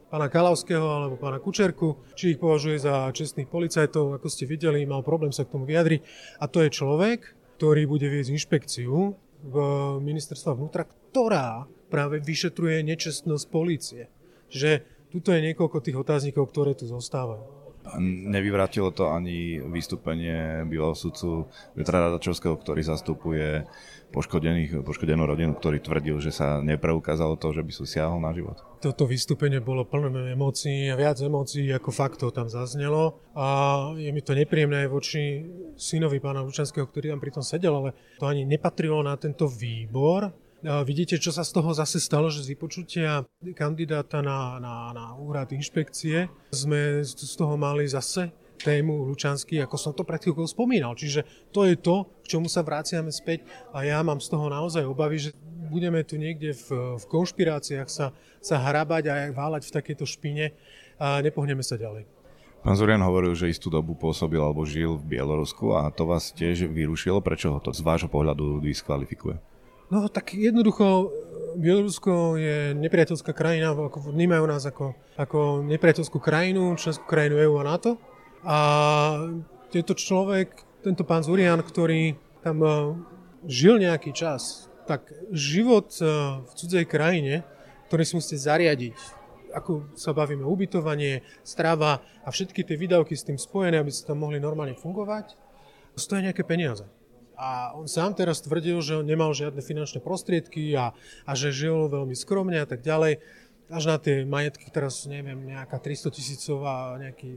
pána 0.07 0.31
Kalavského 0.31 0.87
alebo 0.87 1.19
pána 1.19 1.43
Kučerku, 1.43 1.99
či 2.15 2.35
ich 2.35 2.43
považuje 2.43 2.79
za 2.79 3.11
čestných 3.11 3.51
policajtov, 3.51 4.19
ako 4.19 4.29
ste 4.31 4.47
videli, 4.47 4.87
mal 4.87 5.03
problém 5.03 5.35
sa 5.35 5.43
k 5.43 5.53
tomu 5.55 5.67
vyjadriť. 5.67 6.01
A 6.39 6.47
to 6.47 6.63
je 6.63 6.71
človek, 6.71 7.35
ktorý 7.59 7.89
bude 7.89 8.07
viesť 8.07 8.37
inšpekciu 8.37 8.95
v 9.47 9.57
ministerstva 10.03 10.55
vnútra, 10.55 10.85
ktorá 10.85 11.67
práve 11.89 12.21
vyšetruje 12.21 12.83
nečestnosť 12.85 13.45
polície. 13.49 14.13
Že 14.53 14.85
tuto 15.11 15.33
je 15.35 15.41
niekoľko 15.53 15.79
tých 15.83 15.97
otáznikov, 15.97 16.51
ktoré 16.51 16.77
tu 16.77 16.87
zostávajú. 16.87 17.56
Nevyvrátilo 18.03 18.91
to 18.91 19.15
ani 19.15 19.63
vystúpenie 19.63 20.67
bývalého 20.67 20.99
sudcu 20.99 21.47
Petra 21.79 22.11
Radačovského, 22.11 22.59
ktorý 22.59 22.83
zastupuje 22.83 23.63
poškodených, 24.11 24.83
poškodenú 24.87 25.27
rodinu, 25.27 25.55
ktorý 25.55 25.83
tvrdil, 25.83 26.19
že 26.23 26.35
sa 26.35 26.63
nepreukázalo 26.63 27.39
to, 27.39 27.55
že 27.55 27.63
by 27.63 27.73
sú 27.75 27.85
siahol 27.87 28.23
na 28.23 28.31
život. 28.35 28.59
Toto 28.79 29.07
vystúpenie 29.07 29.59
bolo 29.59 29.83
plné 29.87 30.35
emócií 30.35 30.91
a 30.91 30.99
viac 30.99 31.19
emócií 31.19 31.71
ako 31.75 31.91
faktov 31.91 32.31
tam 32.35 32.47
zaznelo 32.47 33.19
a 33.35 33.47
je 33.99 34.11
mi 34.15 34.23
to 34.23 34.37
nepríjemné 34.37 34.87
aj 34.87 34.91
voči 34.91 35.23
synovi 35.75 36.23
pána 36.23 36.47
Lučanského, 36.47 36.87
ktorý 36.87 37.15
tam 37.15 37.21
pritom 37.23 37.43
sedel, 37.43 37.75
ale 37.75 37.91
to 38.21 38.31
ani 38.31 38.47
nepatrilo 38.47 39.03
na 39.03 39.19
tento 39.19 39.51
výbor, 39.51 40.46
Vidíte, 40.67 41.23
čo 41.23 41.31
sa 41.31 41.47
z 41.47 41.55
toho 41.55 41.71
zase 41.71 42.03
stalo, 42.03 42.27
že 42.27 42.43
z 42.43 42.59
vypočutia 42.59 43.23
kandidáta 43.55 44.19
na, 44.19 44.59
na, 44.59 44.91
na 44.91 45.07
úrad 45.15 45.55
inšpekcie 45.55 46.27
sme 46.51 47.07
z 47.07 47.35
toho 47.39 47.55
mali 47.55 47.87
zase 47.87 48.35
tému 48.59 49.07
Lučanský, 49.07 49.63
ako 49.63 49.77
som 49.79 49.93
to 49.95 50.03
pred 50.03 50.19
chvíľkou 50.19 50.43
spomínal. 50.51 50.99
Čiže 50.99 51.23
to 51.55 51.71
je 51.71 51.79
to, 51.79 52.11
k 52.27 52.35
čomu 52.35 52.51
sa 52.51 52.67
vraciame 52.67 53.15
späť 53.15 53.47
a 53.71 53.87
ja 53.87 54.03
mám 54.03 54.19
z 54.19 54.27
toho 54.27 54.51
naozaj 54.51 54.83
obavy, 54.83 55.31
že 55.31 55.39
budeme 55.71 56.03
tu 56.03 56.19
niekde 56.19 56.51
v, 56.51 56.99
v 56.99 57.05
konšpiráciách 57.15 57.87
sa, 57.87 58.11
sa 58.43 58.57
hrabať 58.59 59.05
a 59.07 59.15
váľať 59.31 59.71
v 59.71 59.75
takejto 59.77 60.03
špine 60.03 60.51
a 60.99 61.23
nepohneme 61.23 61.63
sa 61.63 61.79
ďalej. 61.79 62.11
Pán 62.67 62.75
Zorian 62.75 63.07
hovoril, 63.07 63.39
že 63.39 63.47
istú 63.47 63.71
dobu 63.71 63.95
pôsobil 63.95 64.43
alebo 64.43 64.67
žil 64.67 64.99
v 64.99 65.15
Bielorusku 65.15 65.79
a 65.79 65.87
to 65.95 66.11
vás 66.11 66.35
tiež 66.35 66.67
vyrušilo. 66.67 67.23
Prečo 67.23 67.55
ho 67.55 67.63
to 67.63 67.71
z 67.71 67.87
vášho 67.87 68.11
pohľadu 68.11 68.59
diskvalifikuje? 68.59 69.39
No 69.87 70.11
tak 70.11 70.35
jednoducho 70.35 71.15
Bielorusko 71.57 72.37
je 72.37 72.75
nepriateľská 72.75 73.33
krajina, 73.33 73.73
ako 73.73 74.13
vnímajú 74.13 74.45
nás 74.45 74.67
ako, 74.67 74.99
ako 75.17 75.63
nepriateľskú 75.65 76.19
krajinu, 76.21 76.75
členskú 76.77 77.07
krajinu 77.09 77.41
EU 77.47 77.55
a 77.63 77.65
NATO. 77.65 77.97
A 78.43 78.59
je 79.73 79.83
to 79.87 79.95
človek, 79.97 80.67
tento 80.85 81.03
pán 81.07 81.25
Zurian, 81.25 81.63
ktorý 81.63 82.19
tam 82.45 82.59
e, 82.63 82.71
žil 83.49 83.81
nejaký 83.81 84.13
čas, 84.13 84.69
tak 84.91 85.09
život 85.33 85.91
e, 85.99 86.05
v 86.45 86.51
cudzej 86.55 86.85
krajine, 86.87 87.43
ktorý 87.89 88.03
si 88.05 88.15
musíte 88.19 88.39
zariadiť, 88.43 88.97
ako 89.57 89.97
sa 89.97 90.13
bavíme, 90.13 90.45
ubytovanie, 90.45 91.25
strava 91.41 92.05
a 92.23 92.29
všetky 92.29 92.63
tie 92.63 92.77
výdavky 92.77 93.17
s 93.17 93.27
tým 93.27 93.41
spojené, 93.41 93.81
aby 93.81 93.91
ste 93.91 94.07
tam 94.07 94.23
mohli 94.23 94.39
normálne 94.43 94.77
fungovať, 94.77 95.35
stojí 95.97 96.27
nejaké 96.27 96.45
peniaze. 96.45 96.85
A 97.37 97.77
on 97.77 97.85
sám 97.85 98.17
teraz 98.17 98.41
tvrdil, 98.41 98.81
že 98.81 98.97
on 98.97 99.05
nemal 99.05 99.37
žiadne 99.37 99.61
finančné 99.61 100.01
prostriedky 100.01 100.73
a, 100.73 100.97
a 101.29 101.33
že 101.37 101.53
žil 101.53 101.93
veľmi 101.93 102.17
skromne 102.17 102.57
a 102.57 102.67
tak 102.67 102.81
ďalej. 102.81 103.21
Až 103.67 103.83
na 103.91 103.97
tie 104.01 104.25
majetky, 104.25 104.71
teraz 104.73 105.05
neviem, 105.05 105.37
nejaká 105.43 105.77
300 105.77 106.17
tisícová, 106.17 106.97
nejaký, 106.97 107.31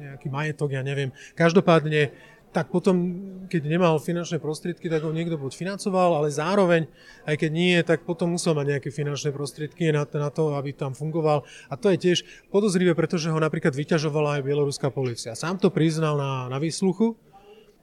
nejaký 0.00 0.28
majetok, 0.32 0.70
ja 0.72 0.86
neviem. 0.86 1.10
Každopádne, 1.34 2.14
tak 2.54 2.70
potom, 2.70 2.96
keď 3.50 3.66
nemal 3.66 3.98
finančné 3.98 4.38
prostriedky, 4.38 4.86
tak 4.86 5.02
ho 5.02 5.10
niekto 5.10 5.34
buď 5.34 5.58
financoval, 5.58 6.22
ale 6.22 6.30
zároveň, 6.30 6.86
aj 7.26 7.34
keď 7.42 7.50
nie, 7.50 7.74
tak 7.82 8.06
potom 8.06 8.38
musel 8.38 8.54
mať 8.54 8.78
nejaké 8.78 8.94
finančné 8.94 9.34
prostriedky 9.34 9.90
na, 9.90 10.06
na 10.06 10.30
to, 10.30 10.54
aby 10.54 10.70
tam 10.70 10.94
fungoval. 10.94 11.42
A 11.66 11.74
to 11.74 11.90
je 11.90 11.98
tiež 11.98 12.18
podozrivé, 12.54 12.94
pretože 12.94 13.34
ho 13.34 13.38
napríklad 13.42 13.74
vyťažovala 13.74 14.38
aj 14.38 14.46
bieloruská 14.46 14.94
policia. 14.94 15.34
Sám 15.34 15.58
to 15.58 15.74
priznal 15.74 16.14
na, 16.14 16.46
na 16.46 16.62
výsluchu, 16.62 17.18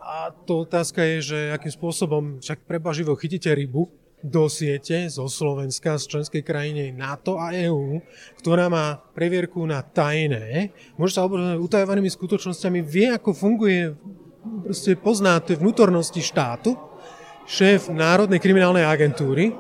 a 0.02 0.34
to 0.34 0.66
otázka 0.66 1.06
je, 1.06 1.18
že 1.22 1.40
akým 1.54 1.72
spôsobom, 1.72 2.24
však 2.42 2.66
preba 2.66 2.90
živo 2.90 3.14
chytíte 3.14 3.54
rybu 3.54 3.86
do 4.22 4.50
siete 4.50 5.10
zo 5.10 5.26
Slovenska, 5.26 5.98
z 5.98 6.18
členskej 6.18 6.42
krajiny 6.46 6.94
NATO 6.94 7.42
a 7.42 7.54
EÚ, 7.54 8.02
ktorá 8.38 8.70
má 8.70 9.02
previerku 9.14 9.62
na 9.66 9.82
tajné, 9.82 10.74
môže 10.98 11.18
sa 11.18 11.26
oboznámiť 11.26 11.62
utajovanými 11.62 12.10
skutočnosťami, 12.10 12.80
vie, 12.86 13.10
ako 13.14 13.34
funguje, 13.34 13.98
proste 14.66 14.94
pozná 14.98 15.42
tie 15.42 15.58
vnútornosti 15.58 16.22
štátu, 16.22 16.78
šéf 17.50 17.90
Národnej 17.90 18.38
kriminálnej 18.38 18.86
agentúry, 18.86 19.54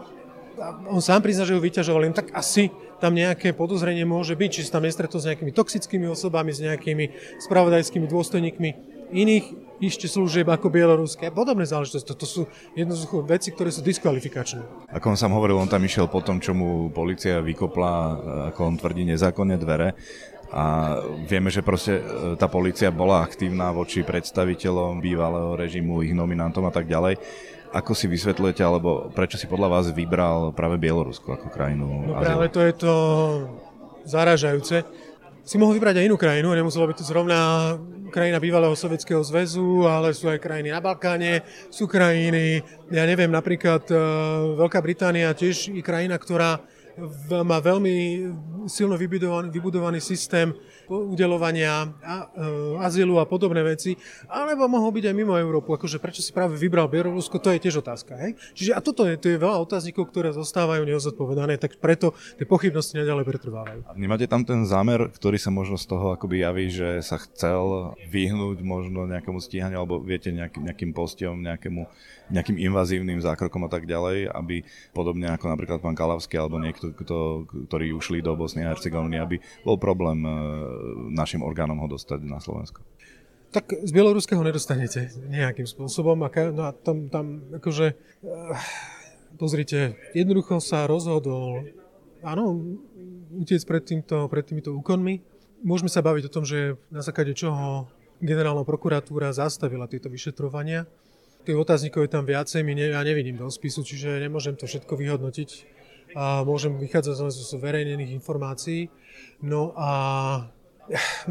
on 0.93 1.01
sám 1.01 1.25
prizná, 1.25 1.41
že 1.41 1.57
ho 1.57 1.61
vyťažovali, 1.61 2.13
tak 2.13 2.29
asi 2.37 2.69
tam 3.01 3.17
nejaké 3.17 3.57
podozrenie 3.57 4.05
môže 4.05 4.37
byť, 4.37 4.49
či 4.53 4.61
sa 4.61 4.77
tam 4.77 4.85
nestretol 4.85 5.17
s 5.17 5.25
nejakými 5.25 5.49
toxickými 5.57 6.05
osobami, 6.05 6.53
s 6.53 6.61
nejakými 6.61 7.05
spravodajskými 7.41 8.05
dôstojníkmi 8.05 8.69
iných 9.11 9.45
ešte 9.81 10.05
služieb 10.05 10.45
ako 10.45 10.69
bieloruské 10.69 11.29
a 11.29 11.33
podobné 11.33 11.65
záležitosti. 11.65 12.05
Toto 12.05 12.29
sú 12.29 12.41
jednoducho 12.77 13.25
veci, 13.25 13.49
ktoré 13.49 13.73
sú 13.73 13.81
diskvalifikačné. 13.81 14.89
Ako 14.93 15.13
on 15.13 15.17
sám 15.17 15.33
hovoril, 15.33 15.57
on 15.57 15.65
tam 15.65 15.81
išiel 15.81 16.05
po 16.05 16.21
tom, 16.21 16.37
čo 16.37 16.53
mu 16.53 16.93
policia 16.93 17.41
vykopla, 17.41 17.93
ako 18.53 18.59
on 18.61 18.75
tvrdí, 18.77 19.09
nezákonne 19.09 19.57
dvere. 19.57 19.97
A 20.51 20.99
vieme, 21.25 21.47
že 21.47 21.63
proste 21.63 22.03
e, 22.03 22.35
tá 22.35 22.51
policia 22.51 22.91
bola 22.91 23.23
aktívna 23.23 23.71
voči 23.71 24.03
predstaviteľom 24.03 24.99
bývalého 24.99 25.55
režimu, 25.55 26.03
ich 26.03 26.11
nominantom 26.11 26.67
a 26.67 26.75
tak 26.75 26.91
ďalej. 26.91 27.15
Ako 27.71 27.95
si 27.95 28.11
vysvetľujete, 28.11 28.59
alebo 28.59 29.07
prečo 29.15 29.39
si 29.39 29.47
podľa 29.47 29.79
vás 29.79 29.85
vybral 29.95 30.51
práve 30.51 30.75
Bielorusko 30.75 31.39
ako 31.39 31.47
krajinu? 31.47 31.87
No 32.03 32.19
práve 32.19 32.51
to 32.51 32.59
je 32.59 32.73
to 32.75 32.93
zaražajúce 34.03 34.83
si 35.41 35.57
mohol 35.57 35.77
vybrať 35.77 36.01
aj 36.01 36.05
inú 36.05 36.17
krajinu, 36.17 36.53
nemuselo 36.53 36.85
byť 36.89 36.97
to 37.01 37.05
zrovna 37.05 37.39
krajina 38.13 38.37
bývalého 38.37 38.75
Sovietskeho 38.75 39.23
zväzu, 39.23 39.87
ale 39.87 40.13
sú 40.13 40.27
aj 40.27 40.43
krajiny 40.43 40.69
na 40.69 40.83
Balkáne, 40.83 41.41
sú 41.71 41.87
krajiny, 41.87 42.61
ja 42.91 43.03
neviem, 43.07 43.31
napríklad 43.31 43.87
e, 43.87 43.95
Veľká 44.59 44.83
Británia 44.83 45.31
tiež 45.31 45.71
je 45.71 45.81
krajina, 45.81 46.19
ktorá 46.19 46.61
má 47.47 47.57
veľmi 47.63 48.27
silno 48.67 48.99
vybudovaný, 48.99 49.47
vybudovaný 49.49 50.03
systém 50.03 50.51
udelovania 50.91 51.87
a, 52.03 52.27
e, 52.35 52.83
azylu 52.83 53.17
a 53.17 53.25
podobné 53.25 53.63
veci, 53.63 53.95
alebo 54.27 54.67
mohol 54.67 54.91
byť 54.91 55.05
aj 55.07 55.15
mimo 55.15 55.39
Európu, 55.39 55.79
akože 55.79 56.03
prečo 56.03 56.19
si 56.19 56.35
práve 56.35 56.59
vybral 56.59 56.91
Bielorusko, 56.91 57.39
to 57.39 57.55
je 57.55 57.63
tiež 57.63 57.79
otázka. 57.79 58.19
Hej? 58.19 58.35
Čiže 58.51 58.71
a 58.75 58.79
toto 58.83 59.07
je, 59.07 59.15
to 59.15 59.31
je 59.31 59.37
veľa 59.39 59.57
otáznikov, 59.63 60.11
ktoré 60.11 60.35
zostávajú 60.35 60.83
neozodpovedané, 60.83 61.55
tak 61.55 61.79
preto 61.79 62.11
tie 62.35 62.43
pochybnosti 62.43 62.99
naďalej 62.99 63.23
pretrvávajú. 63.23 63.79
A 63.87 63.95
vnímate 63.95 64.27
tam 64.27 64.43
ten 64.43 64.67
zámer, 64.67 65.07
ktorý 65.07 65.39
sa 65.39 65.49
možno 65.49 65.79
z 65.79 65.87
toho 65.87 66.13
akoby 66.13 66.43
javí, 66.43 66.67
že 66.67 66.99
sa 66.99 67.15
chcel 67.21 67.95
vyhnúť 68.11 68.59
možno 68.61 69.07
nejakému 69.07 69.39
stíhaniu, 69.39 69.79
alebo 69.79 70.03
viete, 70.03 70.29
nejakým, 70.33 70.67
nejakým 70.67 70.91
postiom, 70.91 71.39
nejakému, 71.39 71.87
nejakým 72.31 72.57
invazívnym 72.59 73.19
zákrokom 73.19 73.67
a 73.67 73.69
tak 73.71 73.87
ďalej, 73.87 74.31
aby 74.31 74.63
podobne 74.91 75.31
ako 75.31 75.45
napríklad 75.51 75.79
pán 75.79 75.95
Kalavský 75.95 76.39
alebo 76.39 76.57
niekto, 76.57 76.95
kto, 76.95 77.45
ktorí 77.67 77.91
ušli 77.95 78.23
do 78.23 78.33
Bosny 78.35 78.63
a 78.63 78.71
Hercegoviny, 78.73 79.17
aby 79.19 79.37
bol 79.67 79.75
problém 79.77 80.23
e, 80.23 80.31
našim 81.11 81.45
orgánom 81.45 81.77
ho 81.79 81.87
dostať 81.87 82.19
na 82.25 82.41
Slovensko? 82.41 82.81
Tak 83.51 83.83
z 83.83 83.91
Bieloruského 83.91 84.39
nedostanete 84.39 85.11
nejakým 85.27 85.67
spôsobom. 85.67 86.15
No 86.55 86.63
a 86.63 86.71
tam, 86.71 87.11
tam 87.11 87.51
akože, 87.51 87.99
uh, 88.23 88.55
pozrite, 89.35 89.99
jednoducho 90.15 90.63
sa 90.63 90.87
rozhodol, 90.87 91.67
áno, 92.23 92.77
utiec 93.35 93.59
pred, 93.67 93.83
týmto, 93.83 94.31
pred 94.31 94.47
týmito 94.47 94.71
úkonmi. 94.71 95.19
Môžeme 95.67 95.91
sa 95.91 95.99
baviť 95.99 96.31
o 96.31 96.33
tom, 96.33 96.47
že 96.47 96.79
na 96.87 97.03
základe 97.03 97.35
čoho 97.35 97.91
generálna 98.23 98.63
prokuratúra 98.63 99.35
zastavila 99.35 99.89
tieto 99.89 100.07
vyšetrovania. 100.07 100.87
Tých 101.41 101.57
otáznikov 101.57 102.05
je 102.05 102.11
tam 102.13 102.23
viacej, 102.23 102.61
my 102.61 102.73
ne, 102.77 102.93
ja 102.93 103.01
nevidím 103.01 103.35
do 103.35 103.49
spisu, 103.49 103.81
čiže 103.81 104.21
nemôžem 104.21 104.53
to 104.53 104.69
všetko 104.69 104.93
vyhodnotiť 104.93 105.49
a 106.13 106.43
môžem 106.45 106.75
vychádzať 106.77 107.13
zo 107.17 107.29
zverejnených 107.57 108.13
informácií. 108.13 108.93
No 109.41 109.73
a 109.73 109.89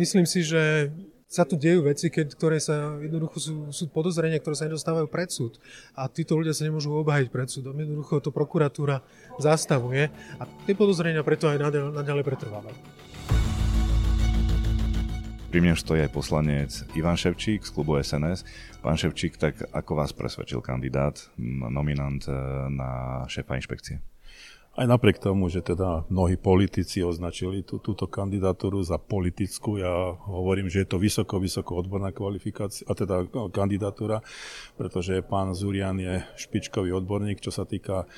Myslím 0.01 0.25
si, 0.25 0.45
že 0.45 0.93
sa 1.31 1.47
tu 1.47 1.55
dejú 1.55 1.87
veci, 1.87 2.11
keď, 2.11 2.27
ktoré 2.35 2.59
sa 2.59 2.99
jednoducho 2.99 3.39
sú, 3.39 3.55
sú 3.71 3.87
podozrenia, 3.87 4.43
ktoré 4.43 4.59
sa 4.59 4.67
nedostávajú 4.67 5.07
pred 5.07 5.31
súd. 5.31 5.63
A 5.95 6.11
títo 6.11 6.35
ľudia 6.35 6.51
sa 6.51 6.67
nemôžu 6.67 6.91
obhajiť 6.91 7.29
pred 7.31 7.47
súdom. 7.47 7.79
Jednoducho 7.79 8.19
to 8.19 8.35
prokuratúra 8.35 8.99
zastavuje 9.39 10.11
a 10.11 10.43
tie 10.67 10.75
podozrenia 10.75 11.23
preto 11.23 11.47
aj 11.47 11.63
naďalej 11.95 12.27
pretrvávajú. 12.27 12.79
Pri 15.51 15.59
mne 15.59 15.75
stojí 15.75 16.03
aj 16.03 16.15
poslanec 16.15 16.71
Ivan 16.95 17.19
Ševčík 17.19 17.63
z 17.63 17.71
klubu 17.75 17.99
SNS. 17.99 18.47
Pán 18.83 18.99
Ševčík, 18.99 19.35
tak 19.35 19.59
ako 19.71 19.99
vás 19.99 20.15
presvedčil 20.15 20.63
kandidát, 20.63 21.19
nominant 21.71 22.23
eh, 22.27 22.35
na 22.71 23.23
šéfa 23.31 23.59
inšpekcie? 23.59 24.10
Aj 24.81 24.89
napriek 24.89 25.21
tomu, 25.21 25.53
že 25.53 25.61
teda 25.61 26.09
mnohí 26.09 26.41
politici 26.41 27.05
označili 27.05 27.61
tú, 27.61 27.85
túto 27.85 28.09
kandidatúru 28.09 28.81
za 28.81 28.97
politickú, 28.97 29.77
ja 29.77 30.17
hovorím, 30.25 30.73
že 30.73 30.89
je 30.89 30.89
to 30.89 30.97
vysoko, 30.97 31.37
vysoko 31.37 31.77
odborná 31.77 32.17
kvalifikácia, 32.17 32.89
a 32.89 32.97
teda 32.97 33.29
no, 33.29 33.53
kandidatúra, 33.53 34.25
pretože 34.81 35.21
pán 35.21 35.53
Zurian 35.53 36.01
je 36.01 36.25
špičkový 36.41 36.97
odborník, 36.97 37.45
čo 37.45 37.53
sa 37.53 37.69
týka 37.69 38.09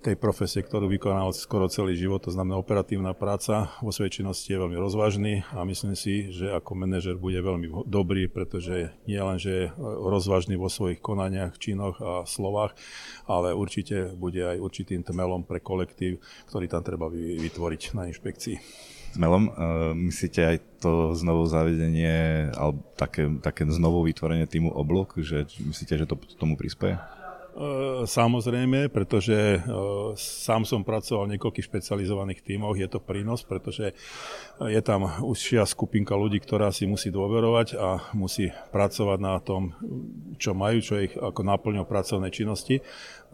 tej 0.00 0.16
profesie, 0.16 0.64
ktorú 0.64 0.88
vykonal 0.88 1.36
skoro 1.36 1.68
celý 1.68 1.92
život, 1.92 2.24
to 2.24 2.32
znamená 2.32 2.56
operatívna 2.56 3.12
práca. 3.12 3.68
Vo 3.84 3.92
svojej 3.92 4.20
činnosti 4.20 4.48
je 4.48 4.56
veľmi 4.56 4.80
rozvážny 4.80 5.44
a 5.52 5.60
myslím 5.68 5.92
si, 5.92 6.32
že 6.32 6.48
ako 6.56 6.72
manažer 6.72 7.20
bude 7.20 7.36
veľmi 7.36 7.84
dobrý, 7.84 8.24
pretože 8.32 8.96
nie 9.04 9.20
len, 9.20 9.36
že 9.36 9.50
je 9.52 9.64
rozvážny 9.80 10.56
vo 10.56 10.72
svojich 10.72 11.04
konaniach, 11.04 11.60
činoch 11.60 12.00
a 12.00 12.24
slovách, 12.24 12.72
ale 13.28 13.52
určite 13.52 14.16
bude 14.16 14.40
aj 14.40 14.56
určitým 14.56 15.04
tmelom 15.04 15.44
pre 15.44 15.60
kolektív, 15.60 16.24
ktorý 16.48 16.66
tam 16.72 16.80
treba 16.80 17.12
vytvoriť 17.12 17.92
na 17.92 18.08
inšpekcii. 18.08 18.56
Tmelom, 19.10 19.50
uh, 19.50 19.90
myslíte 19.90 20.40
aj 20.46 20.56
to 20.78 21.18
znovu 21.18 21.42
zavedenie, 21.50 22.46
alebo 22.54 22.78
také, 22.94 23.26
také 23.42 23.66
znovu 23.66 24.06
vytvorenie 24.06 24.46
týmu 24.46 24.70
oblok, 24.70 25.18
že 25.18 25.50
myslíte, 25.58 25.98
že 25.98 26.06
to 26.06 26.14
tomu 26.38 26.54
prispieje? 26.54 26.96
E, 27.50 28.06
samozrejme, 28.06 28.86
pretože 28.94 29.34
e, 29.34 29.58
sám 30.14 30.62
som 30.62 30.86
pracoval 30.86 31.26
v 31.26 31.32
niekoľkých 31.36 31.66
špecializovaných 31.66 32.46
tímoch, 32.46 32.78
je 32.78 32.86
to 32.86 33.02
prínos, 33.02 33.42
pretože 33.42 33.90
je 34.60 34.80
tam 34.84 35.10
užšia 35.20 35.66
skupinka 35.66 36.14
ľudí, 36.14 36.38
ktorá 36.38 36.70
si 36.70 36.86
musí 36.86 37.10
dôverovať 37.10 37.68
a 37.74 37.88
musí 38.14 38.54
pracovať 38.70 39.18
na 39.18 39.42
tom, 39.42 39.74
čo 40.38 40.54
majú, 40.54 40.78
čo 40.78 41.02
ich 41.02 41.14
ako 41.18 41.42
náplňou 41.42 41.88
pracovnej 41.88 42.30
činnosti. 42.30 42.78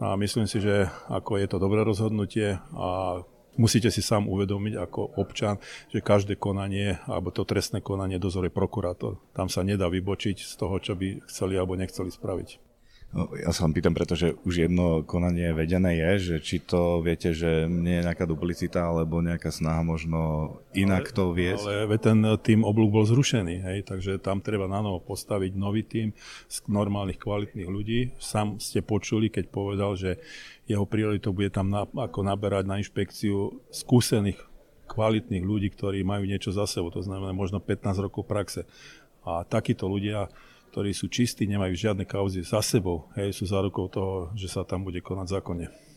A 0.01 0.17
myslím 0.17 0.49
si, 0.49 0.61
že 0.61 0.89
ako 1.11 1.37
je 1.37 1.47
to 1.49 1.57
dobré 1.61 1.85
rozhodnutie 1.85 2.57
a 2.73 3.21
musíte 3.57 3.89
si 3.93 4.01
sám 4.01 4.29
uvedomiť 4.29 4.73
ako 4.77 5.17
občan, 5.17 5.57
že 5.89 6.05
každé 6.05 6.37
konanie 6.37 7.01
alebo 7.09 7.33
to 7.33 7.43
trestné 7.43 7.81
konanie 7.81 8.21
dozoruje 8.21 8.53
prokurátor. 8.53 9.17
Tam 9.33 9.49
sa 9.49 9.65
nedá 9.65 9.89
vybočiť 9.89 10.37
z 10.41 10.53
toho, 10.57 10.77
čo 10.81 10.93
by 10.97 11.25
chceli 11.29 11.57
alebo 11.57 11.77
nechceli 11.77 12.09
spraviť. 12.13 12.66
No, 13.15 13.31
ja 13.39 13.55
sa 13.55 13.63
vám 13.63 13.71
pýtam, 13.71 13.95
pretože 13.95 14.35
už 14.43 14.67
jedno 14.67 14.99
konanie 15.07 15.55
vedené 15.55 15.95
je, 15.95 16.11
že 16.19 16.35
či 16.43 16.57
to 16.59 16.99
viete, 16.99 17.31
že 17.31 17.63
nie 17.63 18.03
je 18.03 18.05
nejaká 18.05 18.27
duplicita 18.27 18.83
alebo 18.83 19.23
nejaká 19.23 19.47
snaha 19.47 19.79
možno 19.79 20.19
inak 20.75 21.07
ale, 21.09 21.15
to 21.15 21.23
viesť. 21.31 21.65
Ale 21.87 21.97
ten 22.03 22.19
tým 22.43 22.67
oblúk 22.67 22.91
bol 22.91 23.07
zrušený, 23.07 23.63
hej, 23.63 23.79
takže 23.87 24.19
tam 24.19 24.43
treba 24.43 24.67
na 24.67 24.83
novo 24.83 24.99
postaviť 24.99 25.51
nový 25.55 25.87
tým 25.87 26.11
z 26.51 26.57
normálnych 26.67 27.15
kvalitných 27.15 27.69
ľudí. 27.71 28.11
Sam 28.19 28.59
ste 28.59 28.83
počuli, 28.83 29.31
keď 29.31 29.55
povedal, 29.55 29.95
že 29.95 30.19
jeho 30.67 30.83
prioritou 30.83 31.31
bude 31.31 31.47
tam 31.47 31.71
na, 31.71 31.87
ako 31.87 32.27
naberať 32.27 32.67
na 32.67 32.75
inšpekciu 32.83 33.55
skúsených 33.71 34.35
kvalitných 34.91 35.47
ľudí, 35.47 35.71
ktorí 35.71 36.03
majú 36.03 36.27
niečo 36.27 36.51
za 36.51 36.67
sebou, 36.67 36.91
to 36.91 36.99
znamená 37.03 37.31
možno 37.31 37.63
15 37.63 38.03
rokov 38.03 38.27
praxe. 38.27 38.67
A 39.23 39.47
takíto 39.47 39.87
ľudia 39.87 40.27
ktorí 40.71 40.91
sú 40.91 41.07
čistí, 41.07 41.47
nemajú 41.47 41.73
žiadne 41.73 42.03
kauzy 42.05 42.43
za 42.43 42.61
sebou, 42.63 43.09
hej, 43.17 43.33
sú 43.33 43.47
zárukou 43.47 43.87
toho, 43.91 44.31
že 44.37 44.51
sa 44.51 44.67
tam 44.67 44.83
bude 44.83 45.01
konať 45.01 45.39
zákonne 45.39 45.87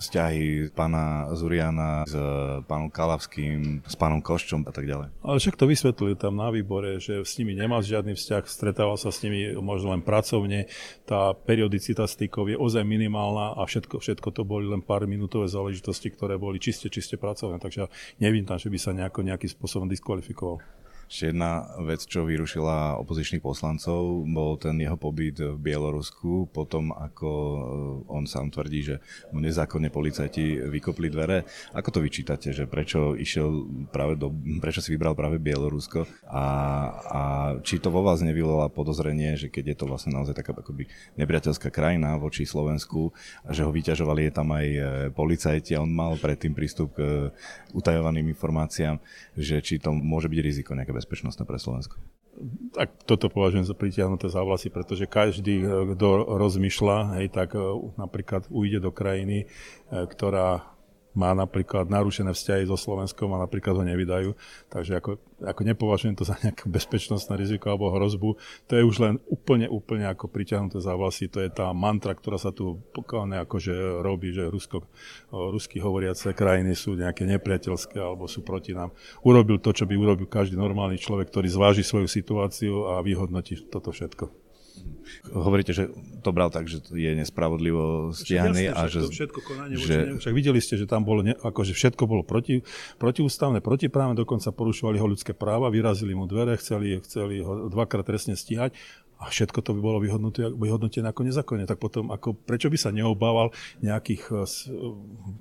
vzťahy 0.00 0.72
pána 0.72 1.28
Zuriana 1.36 2.08
s 2.08 2.16
pánom 2.64 2.88
Kalavským, 2.88 3.84
s 3.84 3.94
pánom 3.94 4.24
Koščom 4.24 4.64
a 4.64 4.72
tak 4.72 4.88
ďalej. 4.88 5.12
Ale 5.20 5.36
však 5.36 5.60
to 5.60 5.68
vysvetlili 5.68 6.16
tam 6.16 6.40
na 6.40 6.48
výbore, 6.48 6.96
že 6.96 7.20
s 7.20 7.36
nimi 7.36 7.52
nemá 7.52 7.84
žiadny 7.84 8.16
vzťah, 8.16 8.48
stretával 8.48 8.96
sa 8.96 9.12
s 9.12 9.20
nimi 9.20 9.52
možno 9.60 9.92
len 9.92 10.00
pracovne, 10.00 10.72
tá 11.04 11.36
periodicita 11.36 12.08
stykov 12.08 12.48
je 12.48 12.56
ozaj 12.56 12.80
minimálna 12.80 13.60
a 13.60 13.62
všetko, 13.68 14.00
všetko 14.00 14.28
to 14.32 14.42
boli 14.48 14.64
len 14.64 14.80
pár 14.80 15.04
minútové 15.04 15.46
záležitosti, 15.52 16.08
ktoré 16.08 16.40
boli 16.40 16.56
čiste, 16.56 16.88
čiste 16.88 17.20
pracovné, 17.20 17.60
takže 17.60 17.92
nevím 18.16 18.48
tam, 18.48 18.56
že 18.56 18.72
by 18.72 18.78
sa 18.80 18.96
nejako 18.96 19.20
nejakým 19.20 19.52
spôsobom 19.52 19.86
diskvalifikoval. 19.86 20.79
Ešte 21.10 21.34
jedna 21.34 21.66
vec, 21.82 22.06
čo 22.06 22.22
vyrušila 22.22 23.02
opozičných 23.02 23.42
poslancov, 23.42 24.22
bol 24.30 24.54
ten 24.62 24.78
jeho 24.78 24.94
pobyt 24.94 25.42
v 25.42 25.58
Bielorusku, 25.58 26.46
potom 26.54 26.94
ako 26.94 27.30
eh, 27.34 28.14
on 28.14 28.30
sám 28.30 28.54
tvrdí, 28.54 28.94
že 28.94 29.02
mu 29.34 29.42
nezákonne 29.42 29.90
policajti 29.90 30.70
vykopli 30.70 31.10
dvere. 31.10 31.50
Ako 31.74 31.90
to 31.90 31.98
vyčítate, 31.98 32.54
že 32.54 32.70
prečo 32.70 33.18
išiel 33.18 33.66
práve 33.90 34.14
do, 34.14 34.30
prečo 34.62 34.78
si 34.78 34.94
vybral 34.94 35.18
práve 35.18 35.42
Bielorusko 35.42 36.06
a, 36.30 36.46
a 37.10 37.22
či 37.66 37.82
to 37.82 37.90
vo 37.90 38.06
vás 38.06 38.22
nevyvolá 38.22 38.70
podozrenie, 38.70 39.34
že 39.34 39.50
keď 39.50 39.74
je 39.74 39.76
to 39.82 39.90
vlastne 39.90 40.14
naozaj 40.14 40.38
taká 40.38 40.54
akoby 40.54 40.86
nepriateľská 41.18 41.74
krajina 41.74 42.22
voči 42.22 42.46
Slovensku, 42.46 43.10
že 43.50 43.66
ho 43.66 43.74
vyťažovali 43.74 44.30
je 44.30 44.32
tam 44.32 44.54
aj 44.54 44.66
eh, 44.70 44.82
policajti 45.10 45.74
a 45.74 45.82
on 45.82 45.90
mal 45.90 46.14
predtým 46.14 46.54
prístup 46.54 46.94
k 46.94 47.02
eh, 47.02 47.34
utajovaným 47.74 48.30
informáciám, 48.30 49.02
že 49.34 49.58
či 49.58 49.82
to 49.82 49.90
môže 49.90 50.30
byť 50.30 50.38
riziko 50.38 50.78
nejaké 50.78 50.99
bezpečnostné 51.00 51.48
pre 51.48 51.56
Slovensko? 51.56 51.96
Tak 52.76 53.08
toto 53.08 53.32
považujem 53.32 53.64
za 53.64 53.72
pritiahnuté 53.72 54.28
za 54.28 54.44
vlasy, 54.44 54.68
pretože 54.68 55.08
každý, 55.08 55.64
eh, 55.64 55.68
kto 55.96 56.36
rozmýšľa, 56.36 57.20
hej, 57.20 57.26
tak 57.32 57.56
eh, 57.56 57.64
napríklad 57.96 58.46
ujde 58.52 58.84
do 58.84 58.92
krajiny, 58.92 59.48
eh, 59.48 60.04
ktorá 60.04 60.76
má 61.12 61.34
napríklad 61.34 61.90
narušené 61.90 62.30
vzťahy 62.30 62.70
so 62.70 62.78
Slovenskom 62.78 63.34
a 63.34 63.42
napríklad 63.42 63.74
ho 63.74 63.84
nevydajú. 63.84 64.30
Takže 64.70 65.02
ako, 65.02 65.18
ako 65.42 65.60
nepovažujem 65.66 66.14
to 66.14 66.22
za 66.22 66.38
nejaké 66.38 66.70
bezpečnostné 66.70 67.34
riziko 67.34 67.70
alebo 67.70 67.90
hrozbu. 67.90 68.38
To 68.70 68.72
je 68.78 68.82
už 68.86 68.96
len 69.02 69.14
úplne, 69.26 69.66
úplne 69.66 70.06
ako 70.06 70.30
priťahnuté 70.30 70.78
za 70.78 70.94
vlasy. 70.94 71.26
To 71.34 71.42
je 71.42 71.50
tá 71.50 71.74
mantra, 71.74 72.14
ktorá 72.14 72.38
sa 72.38 72.54
tu 72.54 72.78
pokiaľne 72.94 73.42
akože 73.42 74.02
robí, 74.06 74.30
že 74.30 74.46
Rusko, 74.46 74.86
rusky 75.30 75.82
hovoriace 75.82 76.30
krajiny 76.30 76.78
sú 76.78 76.94
nejaké 76.94 77.26
nepriateľské 77.26 77.98
alebo 77.98 78.30
sú 78.30 78.46
proti 78.46 78.72
nám. 78.72 78.94
Urobil 79.26 79.58
to, 79.58 79.74
čo 79.74 79.84
by 79.84 79.98
urobil 79.98 80.30
každý 80.30 80.54
normálny 80.54 80.96
človek, 80.96 81.28
ktorý 81.28 81.50
zváži 81.50 81.82
svoju 81.82 82.06
situáciu 82.06 82.96
a 82.96 83.02
vyhodnotí 83.02 83.66
toto 83.66 83.90
všetko. 83.90 84.39
Hovoríte, 85.30 85.74
že 85.74 85.90
to 86.22 86.30
bral 86.30 86.48
tak, 86.48 86.70
že 86.70 86.80
je 86.90 87.12
nespravodlivo 87.18 88.14
stiahný 88.14 88.70
a 88.70 88.86
že... 88.86 89.10
Všetko 89.10 89.40
konanie 89.42 89.74
že... 89.76 90.16
Však 90.22 90.34
videli 90.34 90.62
ste, 90.62 90.78
že 90.78 90.86
tam 90.86 91.02
bolo, 91.02 91.26
ne, 91.26 91.34
akože 91.34 91.74
všetko 91.74 92.02
bolo 92.06 92.22
proti, 92.22 92.62
protiústavné, 92.96 93.58
protiprávne, 93.60 94.14
dokonca 94.14 94.54
porušovali 94.54 94.96
ho 95.02 95.06
ľudské 95.10 95.34
práva, 95.34 95.70
vyrazili 95.70 96.14
mu 96.14 96.30
dvere, 96.30 96.54
chceli, 96.58 96.98
chceli 97.02 97.42
ho 97.42 97.68
dvakrát 97.68 98.06
trestne 98.06 98.38
stíhať 98.38 98.74
a 99.20 99.28
všetko 99.28 99.60
to 99.60 99.76
by 99.76 99.80
bolo 99.84 99.98
vyhodnotené, 100.00 100.48
vyhodnotené 100.56 101.06
ako 101.12 101.22
nezákonne. 101.28 101.68
Tak 101.68 101.76
potom, 101.76 102.08
ako, 102.08 102.32
prečo 102.32 102.72
by 102.72 102.78
sa 102.80 102.88
neobával 102.88 103.52
nejakých 103.84 104.22
eh, 104.32 104.48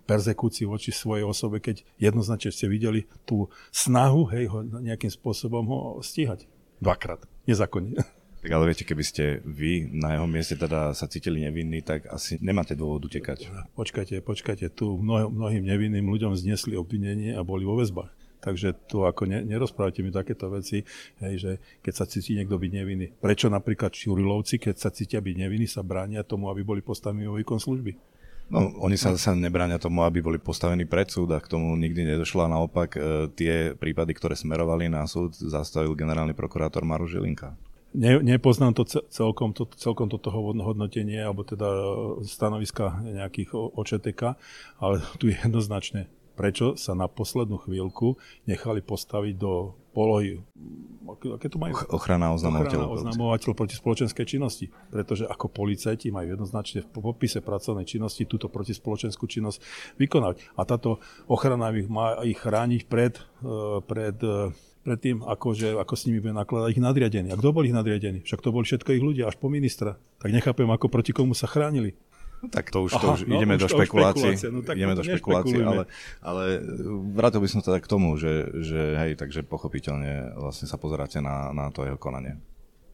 persekúcií 0.03 0.67
voči 0.67 0.91
svojej 0.91 1.23
osobe, 1.23 1.63
keď 1.63 1.87
jednoznačne 1.95 2.51
ste 2.51 2.67
videli 2.67 3.07
tú 3.23 3.47
snahu, 3.71 4.27
hej, 4.35 4.51
ho 4.51 4.59
nejakým 4.83 5.09
spôsobom 5.09 5.63
ho 5.71 5.79
stíhať. 6.03 6.43
Dvakrát. 6.83 7.23
Nezákonne. 7.47 8.03
Tak 8.39 8.49
ale 8.55 8.71
viete, 8.71 8.87
keby 8.87 9.03
ste 9.03 9.43
vy 9.43 9.91
na 9.91 10.15
jeho 10.15 10.23
mieste 10.23 10.55
teda 10.55 10.95
sa 10.95 11.11
cítili 11.11 11.43
nevinní, 11.43 11.83
tak 11.83 12.07
asi 12.07 12.39
nemáte 12.39 12.71
dôvod 12.71 13.11
utekať. 13.11 13.51
Počkajte, 13.75 14.23
počkajte, 14.23 14.71
tu 14.71 14.95
mnoho, 14.95 15.27
mnohým 15.27 15.67
nevinným 15.67 16.07
ľuďom 16.07 16.39
znesli 16.39 16.79
obvinenie 16.79 17.35
a 17.35 17.43
boli 17.43 17.67
vo 17.67 17.75
väzbách. 17.75 18.15
Takže 18.39 18.71
tu 18.87 19.03
ako 19.03 19.27
ne, 19.27 19.43
nerozprávate 19.43 19.99
mi 19.99 20.15
takéto 20.15 20.47
veci, 20.47 20.87
hej, 21.19 21.33
že 21.35 21.51
keď 21.83 21.93
sa 21.93 22.07
cíti 22.07 22.39
niekto 22.39 22.55
byť 22.55 22.71
nevinný. 22.71 23.11
Prečo 23.19 23.51
napríklad 23.51 23.91
Čurilovci, 23.91 24.63
keď 24.63 24.75
sa 24.79 24.89
cítia 24.95 25.19
byť 25.19 25.35
nevinní, 25.35 25.67
sa 25.67 25.83
bránia 25.83 26.23
tomu, 26.23 26.47
aby 26.47 26.63
boli 26.63 26.79
postavení 26.79 27.27
vo 27.27 27.35
výkon 27.35 27.59
služby? 27.59 27.99
No, 28.49 28.65
oni 28.81 28.97
sa 28.97 29.13
zase 29.13 29.37
nebránia 29.37 29.77
tomu, 29.77 30.01
aby 30.01 30.25
boli 30.25 30.39
postavení 30.41 30.87
pred 30.87 31.05
súd 31.05 31.35
a 31.35 31.43
k 31.43 31.51
tomu 31.51 31.75
nikdy 31.77 32.15
nedošlo. 32.15 32.47
A 32.47 32.49
naopak 32.49 32.97
e, 32.97 33.29
tie 33.37 33.77
prípady, 33.77 34.17
ktoré 34.17 34.33
smerovali 34.33 34.89
na 34.89 35.05
súd, 35.05 35.37
zastavil 35.37 35.93
generálny 35.93 36.33
prokurátor 36.33 36.81
Maru 36.81 37.05
Žilinka. 37.05 37.53
Ne, 37.89 38.21
nepoznám 38.21 38.77
to 38.77 38.85
celkom, 39.09 39.49
to, 39.57 39.65
celkom 39.73 40.13
toto 40.13 40.29
hodnotenie, 40.29 41.25
alebo 41.25 41.41
teda 41.41 41.65
stanoviska 42.21 43.01
nejakých 43.01 43.57
očeteka, 43.57 44.37
ale 44.77 45.01
tu 45.17 45.33
je 45.33 45.35
jednoznačne, 45.41 46.05
prečo 46.37 46.77
sa 46.77 46.93
na 46.93 47.09
poslednú 47.09 47.57
chvíľku 47.57 48.21
nechali 48.45 48.85
postaviť 48.85 49.33
do 49.41 49.73
polohy, 49.89 50.37
aké 51.35 51.49
tu 51.49 51.57
majú? 51.57 51.73
Ochrana 51.89 52.31
oznamovateľov. 52.37 52.87
Ochrana 52.87 53.09
oznamovateľov 53.09 53.55
proti 53.57 53.75
spoločenskej 53.75 54.25
činnosti. 54.25 54.65
Pretože 54.93 55.25
ako 55.25 55.49
policajti 55.49 56.13
majú 56.13 56.37
jednoznačne 56.37 56.85
v 56.85 56.89
popise 56.93 57.41
pracovnej 57.41 57.83
činnosti 57.89 58.29
túto 58.29 58.47
protispoločenskú 58.47 59.25
činnosť 59.25 59.59
vykonať. 59.97 60.55
A 60.55 60.61
táto 60.63 61.01
ochrana 61.25 61.73
ich 61.73 61.89
má 61.89 62.21
ich 62.21 62.37
chrániť 62.37 62.81
pred, 62.85 63.17
eh, 63.17 63.81
pred 64.83 64.95
eh, 64.95 64.99
predtým, 64.99 65.17
ako, 65.23 65.47
že, 65.55 65.69
ako 65.75 65.93
s 65.95 66.05
nimi 66.07 66.19
bude 66.23 66.35
nakladať 66.35 66.69
ich 66.73 66.81
nadriadení. 66.81 67.27
A 67.31 67.39
kto 67.39 67.55
bol 67.55 67.63
ich 67.67 67.75
nadriadení? 67.75 68.23
Však 68.23 68.39
to 68.43 68.49
boli 68.51 68.65
všetko 68.65 68.89
ich 68.95 69.03
ľudia, 69.03 69.27
až 69.27 69.35
po 69.37 69.51
ministra. 69.51 69.99
Tak 70.19 70.31
nechápem, 70.31 70.67
ako 70.67 70.87
proti 70.87 71.11
komu 71.11 71.35
sa 71.35 71.47
chránili. 71.47 71.95
No 72.39 72.47
tak 72.47 72.71
to 72.71 72.87
už, 72.87 72.95
Aha, 72.95 73.03
to 73.03 73.07
už 73.19 73.21
no, 73.27 73.35
ideme 73.35 73.59
už 73.59 73.67
do 73.67 73.69
špekulácií, 73.75 74.31
no, 74.47 74.63
ideme 74.63 74.95
do 74.95 75.03
špekulácií, 75.03 75.59
ale, 75.59 75.91
ale 76.23 76.43
vrátil 77.11 77.43
by 77.43 77.49
som 77.51 77.59
teda 77.59 77.83
k 77.83 77.87
tomu, 77.91 78.15
že, 78.15 78.47
že 78.63 78.95
hej, 78.95 79.19
takže 79.19 79.43
pochopiteľne 79.43 80.39
vlastne 80.39 80.63
sa 80.63 80.79
pozeráte 80.79 81.19
na, 81.19 81.51
na 81.51 81.67
to 81.67 81.83
jeho 81.83 81.99
konanie. 81.99 82.39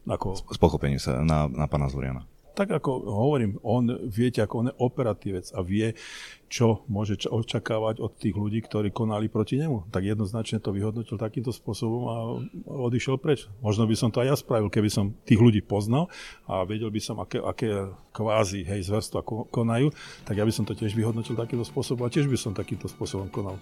Ako? 0.10 0.34
S 0.50 0.58
pochopením 0.58 0.98
sa 0.98 1.22
na, 1.22 1.46
na 1.46 1.70
pána 1.70 1.94
Zuriana 1.94 2.26
tak 2.56 2.72
ako 2.72 3.04
hovorím, 3.04 3.60
on 3.62 3.92
viete, 4.08 4.40
ako 4.40 4.54
on 4.64 4.70
je 4.72 4.80
operatívec 4.80 5.46
a 5.52 5.60
vie, 5.60 5.92
čo 6.48 6.88
môže 6.88 7.28
očakávať 7.28 8.00
od 8.00 8.16
tých 8.16 8.32
ľudí, 8.32 8.64
ktorí 8.64 8.96
konali 8.96 9.28
proti 9.28 9.60
nemu. 9.60 9.92
Tak 9.92 10.08
jednoznačne 10.08 10.64
to 10.64 10.72
vyhodnotil 10.72 11.20
takýmto 11.20 11.52
spôsobom 11.52 12.04
a 12.08 12.16
odišiel 12.64 13.20
preč. 13.20 13.52
Možno 13.60 13.84
by 13.84 13.96
som 14.00 14.10
to 14.10 14.24
aj 14.24 14.28
ja 14.32 14.36
spravil, 14.40 14.72
keby 14.72 14.88
som 14.88 15.12
tých 15.28 15.42
ľudí 15.42 15.60
poznal 15.60 16.08
a 16.48 16.64
vedel 16.64 16.88
by 16.88 17.02
som, 17.04 17.20
aké, 17.20 17.44
aké 17.44 17.92
kvázi 18.16 18.64
hej, 18.64 18.88
zverstva 18.88 19.20
konajú, 19.52 19.92
tak 20.24 20.40
ja 20.40 20.48
by 20.48 20.54
som 20.56 20.64
to 20.64 20.72
tiež 20.72 20.96
vyhodnotil 20.96 21.36
takýmto 21.36 21.68
spôsobom 21.68 22.08
a 22.08 22.14
tiež 22.14 22.32
by 22.32 22.40
som 22.40 22.56
takýmto 22.56 22.88
spôsobom 22.88 23.28
konal. 23.28 23.60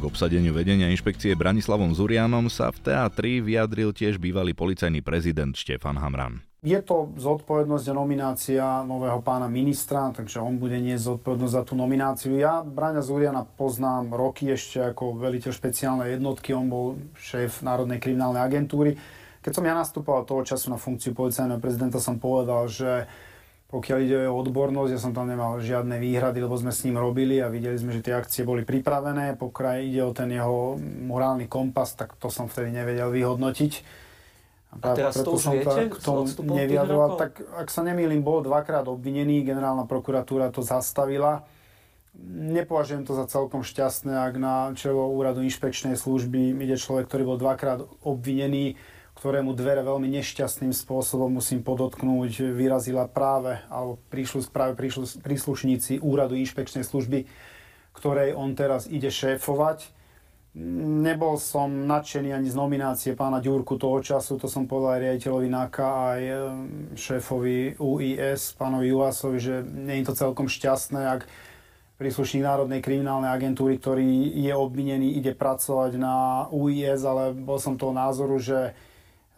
K 0.00 0.08
obsadeniu 0.08 0.56
vedenia 0.56 0.88
inšpekcie 0.88 1.36
Branislavom 1.36 1.92
Zurianom 1.92 2.48
sa 2.48 2.72
v 2.72 2.88
TA3 2.88 3.44
vyjadril 3.44 3.92
tiež 3.92 4.16
bývalý 4.16 4.56
policajný 4.56 5.04
prezident 5.04 5.52
Štefan 5.52 6.00
Hamran. 6.00 6.40
Je 6.64 6.80
to 6.80 7.12
zodpovednosť 7.20 7.92
a 7.92 7.98
nominácia 8.00 8.64
nového 8.88 9.20
pána 9.20 9.44
ministra, 9.52 10.08
takže 10.08 10.40
on 10.40 10.56
bude 10.56 10.80
niesť 10.80 11.04
zodpovednosť 11.04 11.52
za 11.52 11.62
tú 11.68 11.76
nomináciu. 11.76 12.32
Ja 12.40 12.64
Braňa 12.64 13.04
Zuriana 13.04 13.44
poznám 13.44 14.16
roky 14.16 14.48
ešte 14.48 14.80
ako 14.80 15.20
veliteľ 15.20 15.52
špeciálnej 15.52 16.16
jednotky, 16.16 16.56
on 16.56 16.72
bol 16.72 16.96
šéf 17.20 17.60
Národnej 17.60 18.00
kriminálnej 18.00 18.40
agentúry. 18.40 18.96
Keď 19.44 19.52
som 19.52 19.68
ja 19.68 19.76
nastupoval 19.76 20.24
toho 20.24 20.48
času 20.48 20.72
na 20.72 20.80
funkciu 20.80 21.12
policajného 21.12 21.60
prezidenta, 21.60 22.00
som 22.00 22.16
povedal, 22.16 22.72
že 22.72 23.04
pokiaľ 23.70 23.98
ide 24.02 24.18
o 24.26 24.34
odbornosť, 24.42 24.90
ja 24.90 24.98
som 24.98 25.14
tam 25.14 25.30
nemal 25.30 25.62
žiadne 25.62 25.94
výhrady, 26.02 26.42
lebo 26.42 26.58
sme 26.58 26.74
s 26.74 26.82
ním 26.82 26.98
robili 26.98 27.38
a 27.38 27.46
videli 27.46 27.78
sme, 27.78 27.94
že 27.94 28.02
tie 28.02 28.18
akcie 28.18 28.42
boli 28.42 28.66
pripravené. 28.66 29.38
Pokiaľ 29.38 29.74
ide 29.78 30.02
o 30.02 30.10
ten 30.10 30.26
jeho 30.34 30.74
morálny 30.82 31.46
kompas, 31.46 31.94
tak 31.94 32.18
to 32.18 32.26
som 32.34 32.50
vtedy 32.50 32.74
nevedel 32.74 33.14
vyhodnotiť. 33.14 33.72
A, 34.70 34.90
a 34.90 34.98
teraz 34.98 35.14
preto 35.14 35.22
to 35.22 35.30
už 35.38 35.42
som 35.42 35.54
viete? 35.54 35.86
Tak, 35.86 36.02
to 36.02 36.12
nevyjadroval. 36.50 37.14
Tak 37.14 37.32
ak 37.62 37.70
sa 37.70 37.86
nemýlim, 37.86 38.26
bol 38.26 38.42
dvakrát 38.42 38.90
obvinený, 38.90 39.46
generálna 39.46 39.86
prokuratúra 39.86 40.50
to 40.50 40.66
zastavila. 40.66 41.46
Nepovažujem 42.26 43.06
to 43.06 43.14
za 43.14 43.30
celkom 43.30 43.62
šťastné, 43.62 44.18
ak 44.18 44.34
na 44.34 44.74
čelo 44.74 45.14
úradu 45.14 45.46
inšpekčnej 45.46 45.94
služby 45.94 46.58
ide 46.58 46.74
človek, 46.74 47.06
ktorý 47.06 47.22
bol 47.22 47.38
dvakrát 47.38 47.86
obvinený 48.02 48.74
ktorému 49.20 49.52
dvere 49.52 49.84
veľmi 49.84 50.08
nešťastným 50.16 50.72
spôsobom, 50.72 51.28
musím 51.28 51.60
podotknúť, 51.60 52.56
vyrazila 52.56 53.04
práve, 53.04 53.60
alebo 53.68 54.00
prišli 54.08 54.48
práve 54.48 54.80
príslušníci 55.20 56.00
úradu 56.00 56.40
inšpekčnej 56.40 56.88
služby, 56.88 57.28
ktorej 57.92 58.32
on 58.32 58.56
teraz 58.56 58.88
ide 58.88 59.12
šéfovať. 59.12 59.92
Nebol 61.04 61.36
som 61.36 61.84
nadšený 61.84 62.32
ani 62.32 62.48
z 62.48 62.56
nominácie 62.56 63.12
pána 63.12 63.44
Ďurku 63.44 63.76
toho 63.76 64.00
času, 64.00 64.40
to 64.40 64.48
som 64.48 64.64
povedal 64.64 64.96
aj 64.96 65.02
riaditeľovi 65.04 65.48
NAKA, 65.52 65.88
aj 66.16 66.22
e, 66.24 66.34
šéfovi 66.96 67.76
UIS, 67.76 68.56
pánovi 68.56 68.88
Juasovi, 68.88 69.36
že 69.38 69.60
nie 69.62 70.00
je 70.00 70.10
to 70.10 70.14
celkom 70.16 70.48
šťastné, 70.48 71.00
ak 71.06 71.28
príslušník 72.00 72.40
Národnej 72.40 72.80
kriminálnej 72.80 73.30
agentúry, 73.30 73.76
ktorý 73.76 74.32
je 74.32 74.50
obvinený, 74.56 75.20
ide 75.20 75.36
pracovať 75.36 76.00
na 76.00 76.48
UIS, 76.48 77.04
ale 77.04 77.36
bol 77.36 77.60
som 77.60 77.76
toho 77.76 77.92
názoru, 77.92 78.40
že 78.40 78.72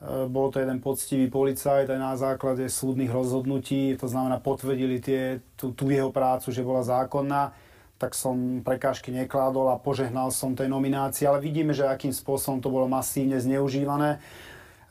bol 0.03 0.51
to 0.51 0.59
jeden 0.59 0.83
poctivý 0.83 1.31
policajt 1.31 1.87
aj 1.87 2.01
na 2.01 2.19
základe 2.19 2.67
súdnych 2.67 3.07
rozhodnutí, 3.07 3.95
to 3.95 4.11
znamená 4.11 4.43
potvrdili 4.43 4.99
tie, 4.99 5.39
tú, 5.55 5.71
tú 5.71 5.95
jeho 5.95 6.11
prácu, 6.11 6.51
že 6.51 6.67
bola 6.67 6.83
zákonná, 6.83 7.55
tak 8.03 8.19
som 8.19 8.67
prekážky 8.67 9.15
nekládol 9.15 9.71
a 9.71 9.79
požehnal 9.79 10.35
som 10.35 10.59
tej 10.59 10.67
nominácii, 10.67 11.23
ale 11.23 11.39
vidíme, 11.39 11.71
že 11.71 11.87
akým 11.87 12.11
spôsobom 12.11 12.59
to 12.59 12.67
bolo 12.67 12.91
masívne 12.91 13.39
zneužívané. 13.39 14.19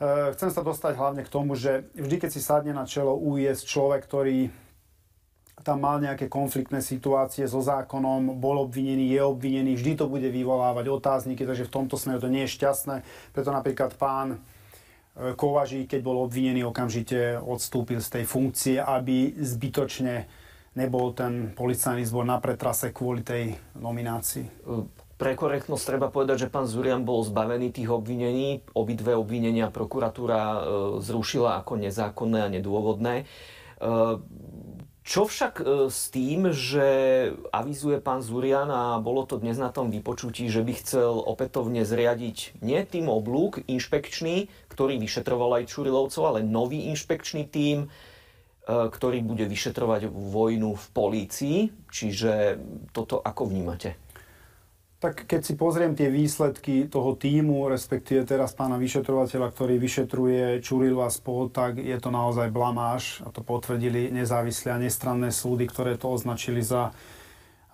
Eh, 0.02 0.32
chcem 0.32 0.48
sa 0.48 0.64
dostať 0.64 0.96
hlavne 0.96 1.22
k 1.22 1.30
tomu, 1.30 1.54
že 1.54 1.84
vždy, 1.92 2.16
keď 2.16 2.30
si 2.32 2.40
sadne 2.40 2.72
na 2.72 2.88
čelo 2.88 3.12
UIS 3.12 3.68
človek, 3.68 4.08
ktorý 4.08 4.48
tam 5.62 5.78
mal 5.78 6.02
nejaké 6.02 6.26
konfliktné 6.26 6.82
situácie 6.82 7.46
so 7.46 7.62
zákonom, 7.62 8.40
bol 8.40 8.66
obvinený, 8.66 9.14
je 9.14 9.22
obvinený, 9.22 9.78
vždy 9.78 9.92
to 9.94 10.10
bude 10.10 10.26
vyvolávať 10.26 10.90
otázniky, 10.90 11.46
takže 11.46 11.70
v 11.70 11.74
tomto 11.78 11.94
smere 11.94 12.18
to 12.18 12.26
nie 12.26 12.48
je 12.48 12.54
šťastné. 12.58 13.06
Preto 13.30 13.54
napríklad 13.54 13.94
pán 13.94 14.42
Kovaží, 15.12 15.84
keď 15.84 16.00
bol 16.00 16.24
obvinený, 16.24 16.64
okamžite 16.64 17.36
odstúpil 17.36 18.00
z 18.00 18.08
tej 18.20 18.24
funkcie, 18.24 18.76
aby 18.80 19.36
zbytočne 19.36 20.24
nebol 20.72 21.12
ten 21.12 21.52
policajný 21.52 22.08
zbor 22.08 22.24
na 22.24 22.40
pretrase 22.40 22.96
kvôli 22.96 23.20
tej 23.20 23.60
nominácii. 23.76 24.48
Pre 25.20 25.32
korektnosť 25.38 25.84
treba 25.84 26.08
povedať, 26.08 26.48
že 26.48 26.52
pán 26.52 26.66
Zurian 26.66 27.04
bol 27.04 27.22
zbavený 27.22 27.70
tých 27.70 27.92
obvinení. 27.92 28.64
Obidve 28.74 29.14
obvinenia 29.14 29.70
prokuratúra 29.70 30.40
e, 30.42 30.58
zrušila 30.98 31.62
ako 31.62 31.78
nezákonné 31.78 32.42
a 32.42 32.48
nedôvodné. 32.50 33.28
Čo 35.02 35.26
však 35.26 35.54
e, 35.58 35.64
s 35.90 36.14
tým, 36.14 36.54
že 36.54 36.86
avizuje 37.50 37.98
pán 37.98 38.22
Zurian 38.22 38.70
a 38.70 39.02
bolo 39.02 39.26
to 39.26 39.34
dnes 39.34 39.58
na 39.58 39.74
tom 39.74 39.90
vypočutí, 39.90 40.46
že 40.46 40.62
by 40.62 40.72
chcel 40.78 41.18
opätovne 41.18 41.82
zriadiť 41.82 42.62
nie 42.62 42.78
tým 42.86 43.10
oblúk 43.10 43.66
inšpekčný, 43.66 44.46
ktorý 44.70 45.02
vyšetroval 45.02 45.58
aj 45.62 45.74
Čurilovcov, 45.74 46.22
ale 46.22 46.40
nový 46.46 46.86
inšpekčný 46.94 47.50
tím, 47.50 47.86
e, 47.86 47.88
ktorý 48.70 49.26
bude 49.26 49.42
vyšetrovať 49.50 50.06
vojnu 50.06 50.78
v 50.78 50.86
polícii. 50.94 51.56
Čiže 51.90 52.62
toto 52.94 53.18
ako 53.18 53.50
vnímate? 53.50 54.01
Tak 55.02 55.26
keď 55.26 55.40
si 55.42 55.58
pozriem 55.58 55.98
tie 55.98 56.14
výsledky 56.14 56.86
toho 56.86 57.18
týmu, 57.18 57.66
respektíve 57.66 58.22
teraz 58.22 58.54
pána 58.54 58.78
vyšetrovateľa, 58.78 59.50
ktorý 59.50 59.74
vyšetruje 59.82 60.62
Čurilu 60.62 61.02
a 61.02 61.10
spol, 61.10 61.50
tak 61.50 61.82
je 61.82 61.98
to 61.98 62.14
naozaj 62.14 62.54
blamáž. 62.54 63.18
A 63.26 63.34
to 63.34 63.42
potvrdili 63.42 64.14
nezávislé 64.14 64.70
a 64.70 64.78
nestranné 64.78 65.34
súdy, 65.34 65.66
ktoré 65.66 65.98
to 65.98 66.06
označili 66.06 66.62
za 66.62 66.94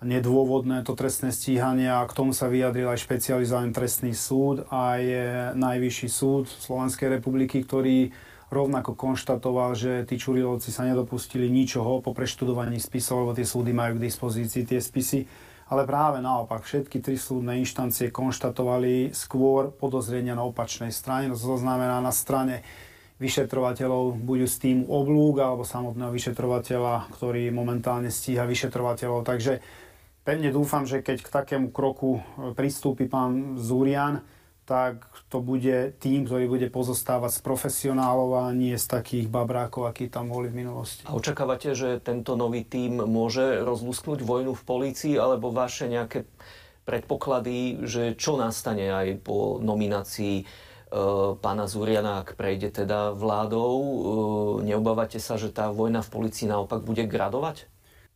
nedôvodné 0.01 0.81
to 0.81 0.97
trestné 0.97 1.29
stíhanie. 1.29 1.85
A 1.85 2.01
k 2.09 2.17
tomu 2.17 2.33
sa 2.33 2.49
vyjadril 2.49 2.89
aj 2.89 3.05
špecializovaný 3.05 3.77
trestný 3.77 4.17
súd, 4.17 4.65
aj 4.73 5.05
najvyšší 5.53 6.09
súd 6.09 6.49
Slovenskej 6.49 7.13
republiky, 7.13 7.61
ktorý 7.61 8.09
rovnako 8.49 8.97
konštatoval, 8.97 9.77
že 9.77 10.01
tí 10.09 10.17
Čurilovci 10.17 10.73
sa 10.73 10.81
nedopustili 10.81 11.45
ničoho 11.45 12.01
po 12.01 12.09
preštudovaní 12.17 12.81
spisov, 12.81 13.21
lebo 13.21 13.37
tie 13.37 13.45
súdy 13.45 13.69
majú 13.69 14.01
k 14.01 14.09
dispozícii 14.09 14.65
tie 14.65 14.81
spisy 14.81 15.29
ale 15.69 15.85
práve 15.85 16.17
naopak 16.17 16.65
všetky 16.65 16.97
tri 16.97 17.15
súdne 17.15 17.61
inštancie 17.61 18.09
konštatovali 18.09 19.13
skôr 19.13 19.69
podozrenia 19.69 20.33
na 20.33 20.41
opačnej 20.41 20.89
strane, 20.89 21.29
to 21.29 21.37
znamená 21.37 22.01
na 22.01 22.09
strane 22.09 22.65
vyšetrovateľov, 23.21 24.17
buď 24.17 24.39
z 24.49 24.55
týmu 24.63 24.85
oblúk 24.89 25.43
alebo 25.43 25.67
samotného 25.67 26.09
vyšetrovateľa, 26.09 27.13
ktorý 27.13 27.51
momentálne 27.53 28.09
stíha 28.09 28.47
vyšetrovateľov. 28.47 29.27
Takže 29.27 29.61
pevne 30.23 30.49
dúfam, 30.49 30.87
že 30.87 31.03
keď 31.03 31.21
k 31.21 31.29
takému 31.29 31.67
kroku 31.69 32.23
pristúpi 32.55 33.05
pán 33.11 33.59
Zúrian, 33.59 34.23
tak 34.69 35.09
to 35.33 35.41
bude 35.41 35.97
tým, 35.97 36.29
ktorý 36.29 36.45
bude 36.45 36.67
pozostávať 36.69 37.37
z 37.37 37.41
profesionálov 37.41 38.45
a 38.45 38.53
nie 38.53 38.77
z 38.77 38.85
takých 38.85 39.25
babrákov, 39.25 39.89
akí 39.89 40.13
tam 40.13 40.29
boli 40.29 40.53
v 40.53 40.61
minulosti. 40.61 41.01
A 41.09 41.17
očakávate, 41.17 41.73
že 41.73 41.97
tento 41.97 42.37
nový 42.37 42.61
tým 42.61 43.01
môže 43.01 43.65
rozlusknúť 43.65 44.21
vojnu 44.21 44.53
v 44.53 44.63
polícii, 44.63 45.17
alebo 45.17 45.49
vaše 45.49 45.89
nejaké 45.89 46.29
predpoklady, 46.85 47.81
že 47.89 48.13
čo 48.13 48.37
nastane 48.37 48.93
aj 48.93 49.25
po 49.25 49.57
nominácii 49.57 50.35
e, 50.41 50.45
pána 51.41 51.65
Zuriana, 51.65 52.21
ak 52.21 52.37
prejde 52.37 52.69
teda 52.69 53.17
vládou. 53.17 53.73
E, 53.73 53.93
neobávate 54.69 55.17
sa, 55.17 55.41
že 55.41 55.49
tá 55.49 55.73
vojna 55.73 56.05
v 56.05 56.13
policii 56.13 56.45
naopak 56.45 56.85
bude 56.85 57.09
gradovať? 57.09 57.65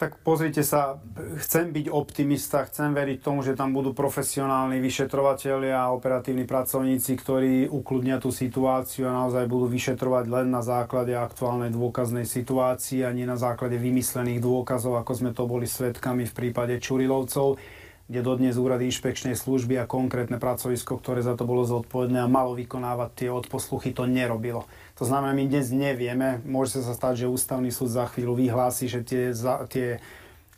Tak 0.03 0.19
pozrite 0.19 0.67
sa, 0.67 0.99
chcem 1.39 1.71
byť 1.71 1.87
optimista, 1.87 2.67
chcem 2.67 2.91
veriť 2.91 3.23
tomu, 3.23 3.39
že 3.39 3.55
tam 3.55 3.71
budú 3.71 3.95
profesionálni 3.95 4.83
vyšetrovateľia 4.83 5.79
a 5.79 5.95
operatívni 5.95 6.43
pracovníci, 6.43 7.15
ktorí 7.15 7.71
ukludnia 7.71 8.19
tú 8.19 8.27
situáciu 8.27 9.07
a 9.07 9.15
naozaj 9.15 9.47
budú 9.47 9.71
vyšetrovať 9.71 10.27
len 10.27 10.51
na 10.51 10.59
základe 10.59 11.15
aktuálnej 11.15 11.71
dôkaznej 11.71 12.27
situácii 12.27 13.07
a 13.07 13.15
nie 13.15 13.23
na 13.23 13.39
základe 13.39 13.79
vymyslených 13.79 14.43
dôkazov, 14.43 14.99
ako 14.99 15.11
sme 15.15 15.31
to 15.31 15.47
boli 15.47 15.71
svetkami 15.71 16.27
v 16.27 16.35
prípade 16.35 16.75
Čurilovcov 16.83 17.55
kde 18.03 18.19
dodnes 18.19 18.59
úrady 18.59 18.91
inšpekčnej 18.91 19.31
služby 19.31 19.79
a 19.79 19.87
konkrétne 19.87 20.35
pracovisko, 20.35 20.99
ktoré 20.99 21.23
za 21.23 21.39
to 21.39 21.47
bolo 21.47 21.63
zodpovedné 21.63 22.19
a 22.19 22.27
malo 22.27 22.51
vykonávať 22.51 23.09
tie 23.15 23.29
odposluchy, 23.31 23.95
to 23.95 24.03
nerobilo. 24.03 24.67
To 25.01 25.09
znamená, 25.09 25.33
my 25.33 25.49
dnes 25.49 25.73
nevieme, 25.73 26.37
môže 26.45 26.77
sa 26.77 26.93
stať, 26.93 27.25
že 27.25 27.31
ústavný 27.31 27.73
súd 27.73 27.89
za 27.89 28.05
chvíľu 28.13 28.37
vyhlási, 28.37 28.85
že 28.85 29.01
tie, 29.01 29.33
za, 29.33 29.65
tie 29.65 29.97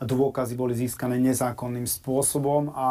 dôkazy 0.03 0.59
boli 0.59 0.75
získané 0.75 1.15
nezákonným 1.23 1.87
spôsobom 1.87 2.75
a 2.75 2.89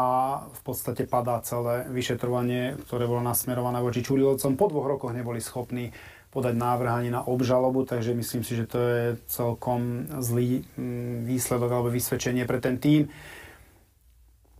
v 0.49 0.61
podstate 0.65 1.05
padá 1.05 1.37
celé 1.45 1.85
vyšetrovanie, 1.93 2.81
ktoré 2.89 3.05
bolo 3.05 3.21
nasmerované 3.21 3.77
voči 3.77 4.01
Čurilovcom. 4.01 4.57
Po 4.57 4.65
dvoch 4.73 4.89
rokoch 4.89 5.13
neboli 5.13 5.37
schopní 5.37 5.93
podať 6.33 6.57
návrh 6.57 6.91
ani 6.91 7.09
na 7.13 7.21
obžalobu, 7.23 7.85
takže 7.85 8.17
myslím 8.17 8.41
si, 8.41 8.57
že 8.57 8.65
to 8.65 8.79
je 8.81 9.03
celkom 9.29 10.09
zlý 10.19 10.65
mm, 10.75 11.29
výsledok 11.29 11.69
alebo 11.71 11.93
vysvedčenie 11.93 12.49
pre 12.49 12.57
ten 12.57 12.81
tým. 12.81 13.07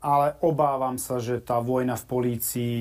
Ale 0.05 0.37
obávam 0.45 1.01
sa, 1.01 1.17
že 1.17 1.41
tá 1.41 1.57
vojna 1.57 1.97
v 1.97 2.05
polícii 2.05 2.79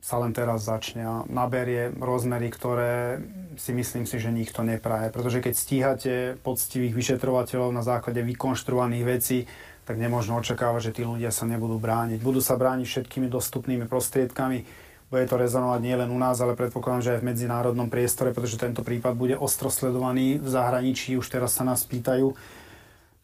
sa 0.00 0.16
len 0.16 0.32
teraz 0.32 0.64
začne 0.64 1.04
a 1.04 1.14
naberie 1.28 1.92
rozmery, 1.92 2.48
ktoré 2.48 3.20
si 3.60 3.76
myslím 3.76 4.08
si, 4.08 4.16
že 4.16 4.32
nikto 4.32 4.64
nepraje. 4.64 5.12
Pretože 5.12 5.44
keď 5.44 5.54
stíhate 5.54 6.14
poctivých 6.40 6.96
vyšetrovateľov 6.96 7.68
na 7.68 7.84
základe 7.84 8.24
vykonštruovaných 8.24 9.04
vecí, 9.04 9.44
tak 9.84 10.00
nemôžno 10.00 10.40
očakávať, 10.40 10.90
že 10.90 10.94
tí 10.96 11.02
ľudia 11.04 11.28
sa 11.28 11.44
nebudú 11.44 11.76
brániť. 11.76 12.24
Budú 12.24 12.40
sa 12.40 12.56
brániť 12.56 12.86
všetkými 12.88 13.28
dostupnými 13.28 13.84
prostriedkami. 13.84 14.64
Bude 15.10 15.26
to 15.26 15.36
rezonovať 15.36 15.80
nielen 15.82 16.08
u 16.14 16.18
nás, 16.22 16.38
ale 16.38 16.54
predpokladám, 16.56 17.02
že 17.02 17.12
aj 17.18 17.20
v 17.20 17.28
medzinárodnom 17.34 17.90
priestore, 17.90 18.30
pretože 18.30 18.56
tento 18.56 18.80
prípad 18.86 19.12
bude 19.18 19.34
ostro 19.36 19.68
sledovaný 19.68 20.38
v 20.38 20.48
zahraničí. 20.48 21.18
Už 21.18 21.26
teraz 21.28 21.58
sa 21.58 21.66
nás 21.66 21.82
pýtajú, 21.82 22.32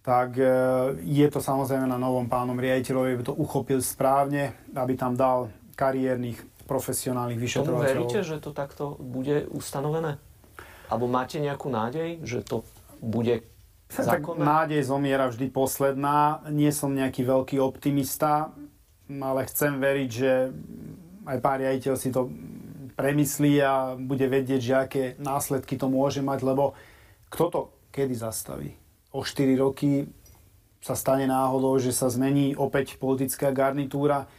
tak 0.02 0.34
e, 0.34 0.50
je 1.06 1.26
to 1.30 1.38
samozrejme 1.38 1.86
na 1.86 1.96
novom 1.96 2.26
pánom 2.26 2.58
riaditeľovi, 2.58 3.14
aby 3.14 3.24
to 3.24 3.38
uchopil 3.38 3.78
správne, 3.78 4.50
aby 4.74 4.98
tam 4.98 5.14
dal 5.14 5.46
kariérnych 5.78 6.55
profesionálnych 6.66 7.38
vyšetrovateľov. 7.38 8.10
Tomu 8.10 8.10
veríte, 8.10 8.20
že 8.26 8.36
to 8.42 8.50
takto 8.50 8.98
bude 8.98 9.46
ustanovené? 9.54 10.18
Alebo 10.86 11.06
máte 11.10 11.38
nejakú 11.38 11.70
nádej, 11.70 12.22
že 12.22 12.42
to 12.42 12.62
bude 13.02 13.42
zákonné? 13.90 14.42
Tak 14.42 14.46
nádej 14.46 14.82
zomiera 14.86 15.30
vždy 15.30 15.46
posledná. 15.50 16.42
Nie 16.50 16.70
som 16.70 16.94
nejaký 16.94 17.22
veľký 17.26 17.56
optimista, 17.62 18.54
ale 19.10 19.46
chcem 19.46 19.78
veriť, 19.78 20.10
že 20.10 20.50
aj 21.26 21.38
pán 21.42 21.58
riaditeľ 21.62 21.94
si 21.98 22.10
to 22.10 22.30
premyslí 22.94 23.52
a 23.62 23.94
bude 23.98 24.26
vedieť, 24.26 24.60
že 24.62 24.74
aké 24.74 25.02
následky 25.20 25.76
to 25.76 25.90
môže 25.90 26.22
mať, 26.22 26.42
lebo 26.42 26.72
kto 27.30 27.44
to 27.50 27.60
kedy 27.92 28.14
zastaví? 28.14 28.70
O 29.12 29.24
4 29.24 29.56
roky 29.58 30.06
sa 30.80 30.94
stane 30.94 31.26
náhodou, 31.26 31.76
že 31.82 31.90
sa 31.90 32.06
zmení 32.06 32.54
opäť 32.54 33.00
politická 33.00 33.50
garnitúra 33.50 34.30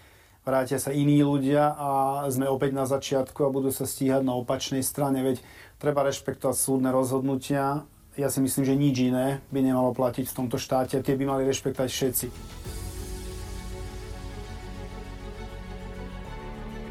vrátia 0.48 0.80
sa 0.80 0.96
iní 0.96 1.20
ľudia 1.20 1.76
a 1.76 2.24
sme 2.32 2.48
opäť 2.48 2.72
na 2.72 2.88
začiatku 2.88 3.44
a 3.44 3.52
budú 3.52 3.68
sa 3.76 3.84
stíhať 3.84 4.24
na 4.24 4.32
opačnej 4.40 4.80
strane. 4.80 5.20
Veď 5.20 5.44
treba 5.76 6.08
rešpektovať 6.08 6.56
súdne 6.56 6.90
rozhodnutia. 6.96 7.84
Ja 8.16 8.32
si 8.32 8.40
myslím, 8.40 8.64
že 8.64 8.80
nič 8.80 8.96
iné 9.12 9.44
by 9.52 9.60
nemalo 9.60 9.92
platiť 9.92 10.32
v 10.32 10.38
tomto 10.40 10.56
štáte 10.56 11.04
tie 11.04 11.16
by 11.20 11.28
mali 11.28 11.44
rešpektovať 11.46 11.90
všetci. 11.92 12.28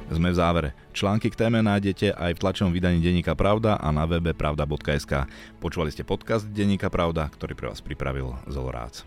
Sme 0.07 0.31
v 0.31 0.39
závere. 0.39 0.71
Články 0.95 1.35
k 1.35 1.37
téme 1.37 1.61
nájdete 1.67 2.15
aj 2.15 2.39
v 2.39 2.41
tlačovom 2.41 2.71
vydaní 2.71 3.03
Denníka 3.03 3.35
Pravda 3.35 3.75
a 3.75 3.91
na 3.91 4.07
webe 4.07 4.33
pravda.sk. 4.39 5.27
Počúvali 5.59 5.91
ste 5.91 6.07
podcast 6.07 6.47
Denníka 6.47 6.89
Pravda, 6.89 7.27
ktorý 7.27 7.59
pre 7.59 7.67
vás 7.75 7.83
pripravil 7.83 8.39
Zolorác. 8.47 9.03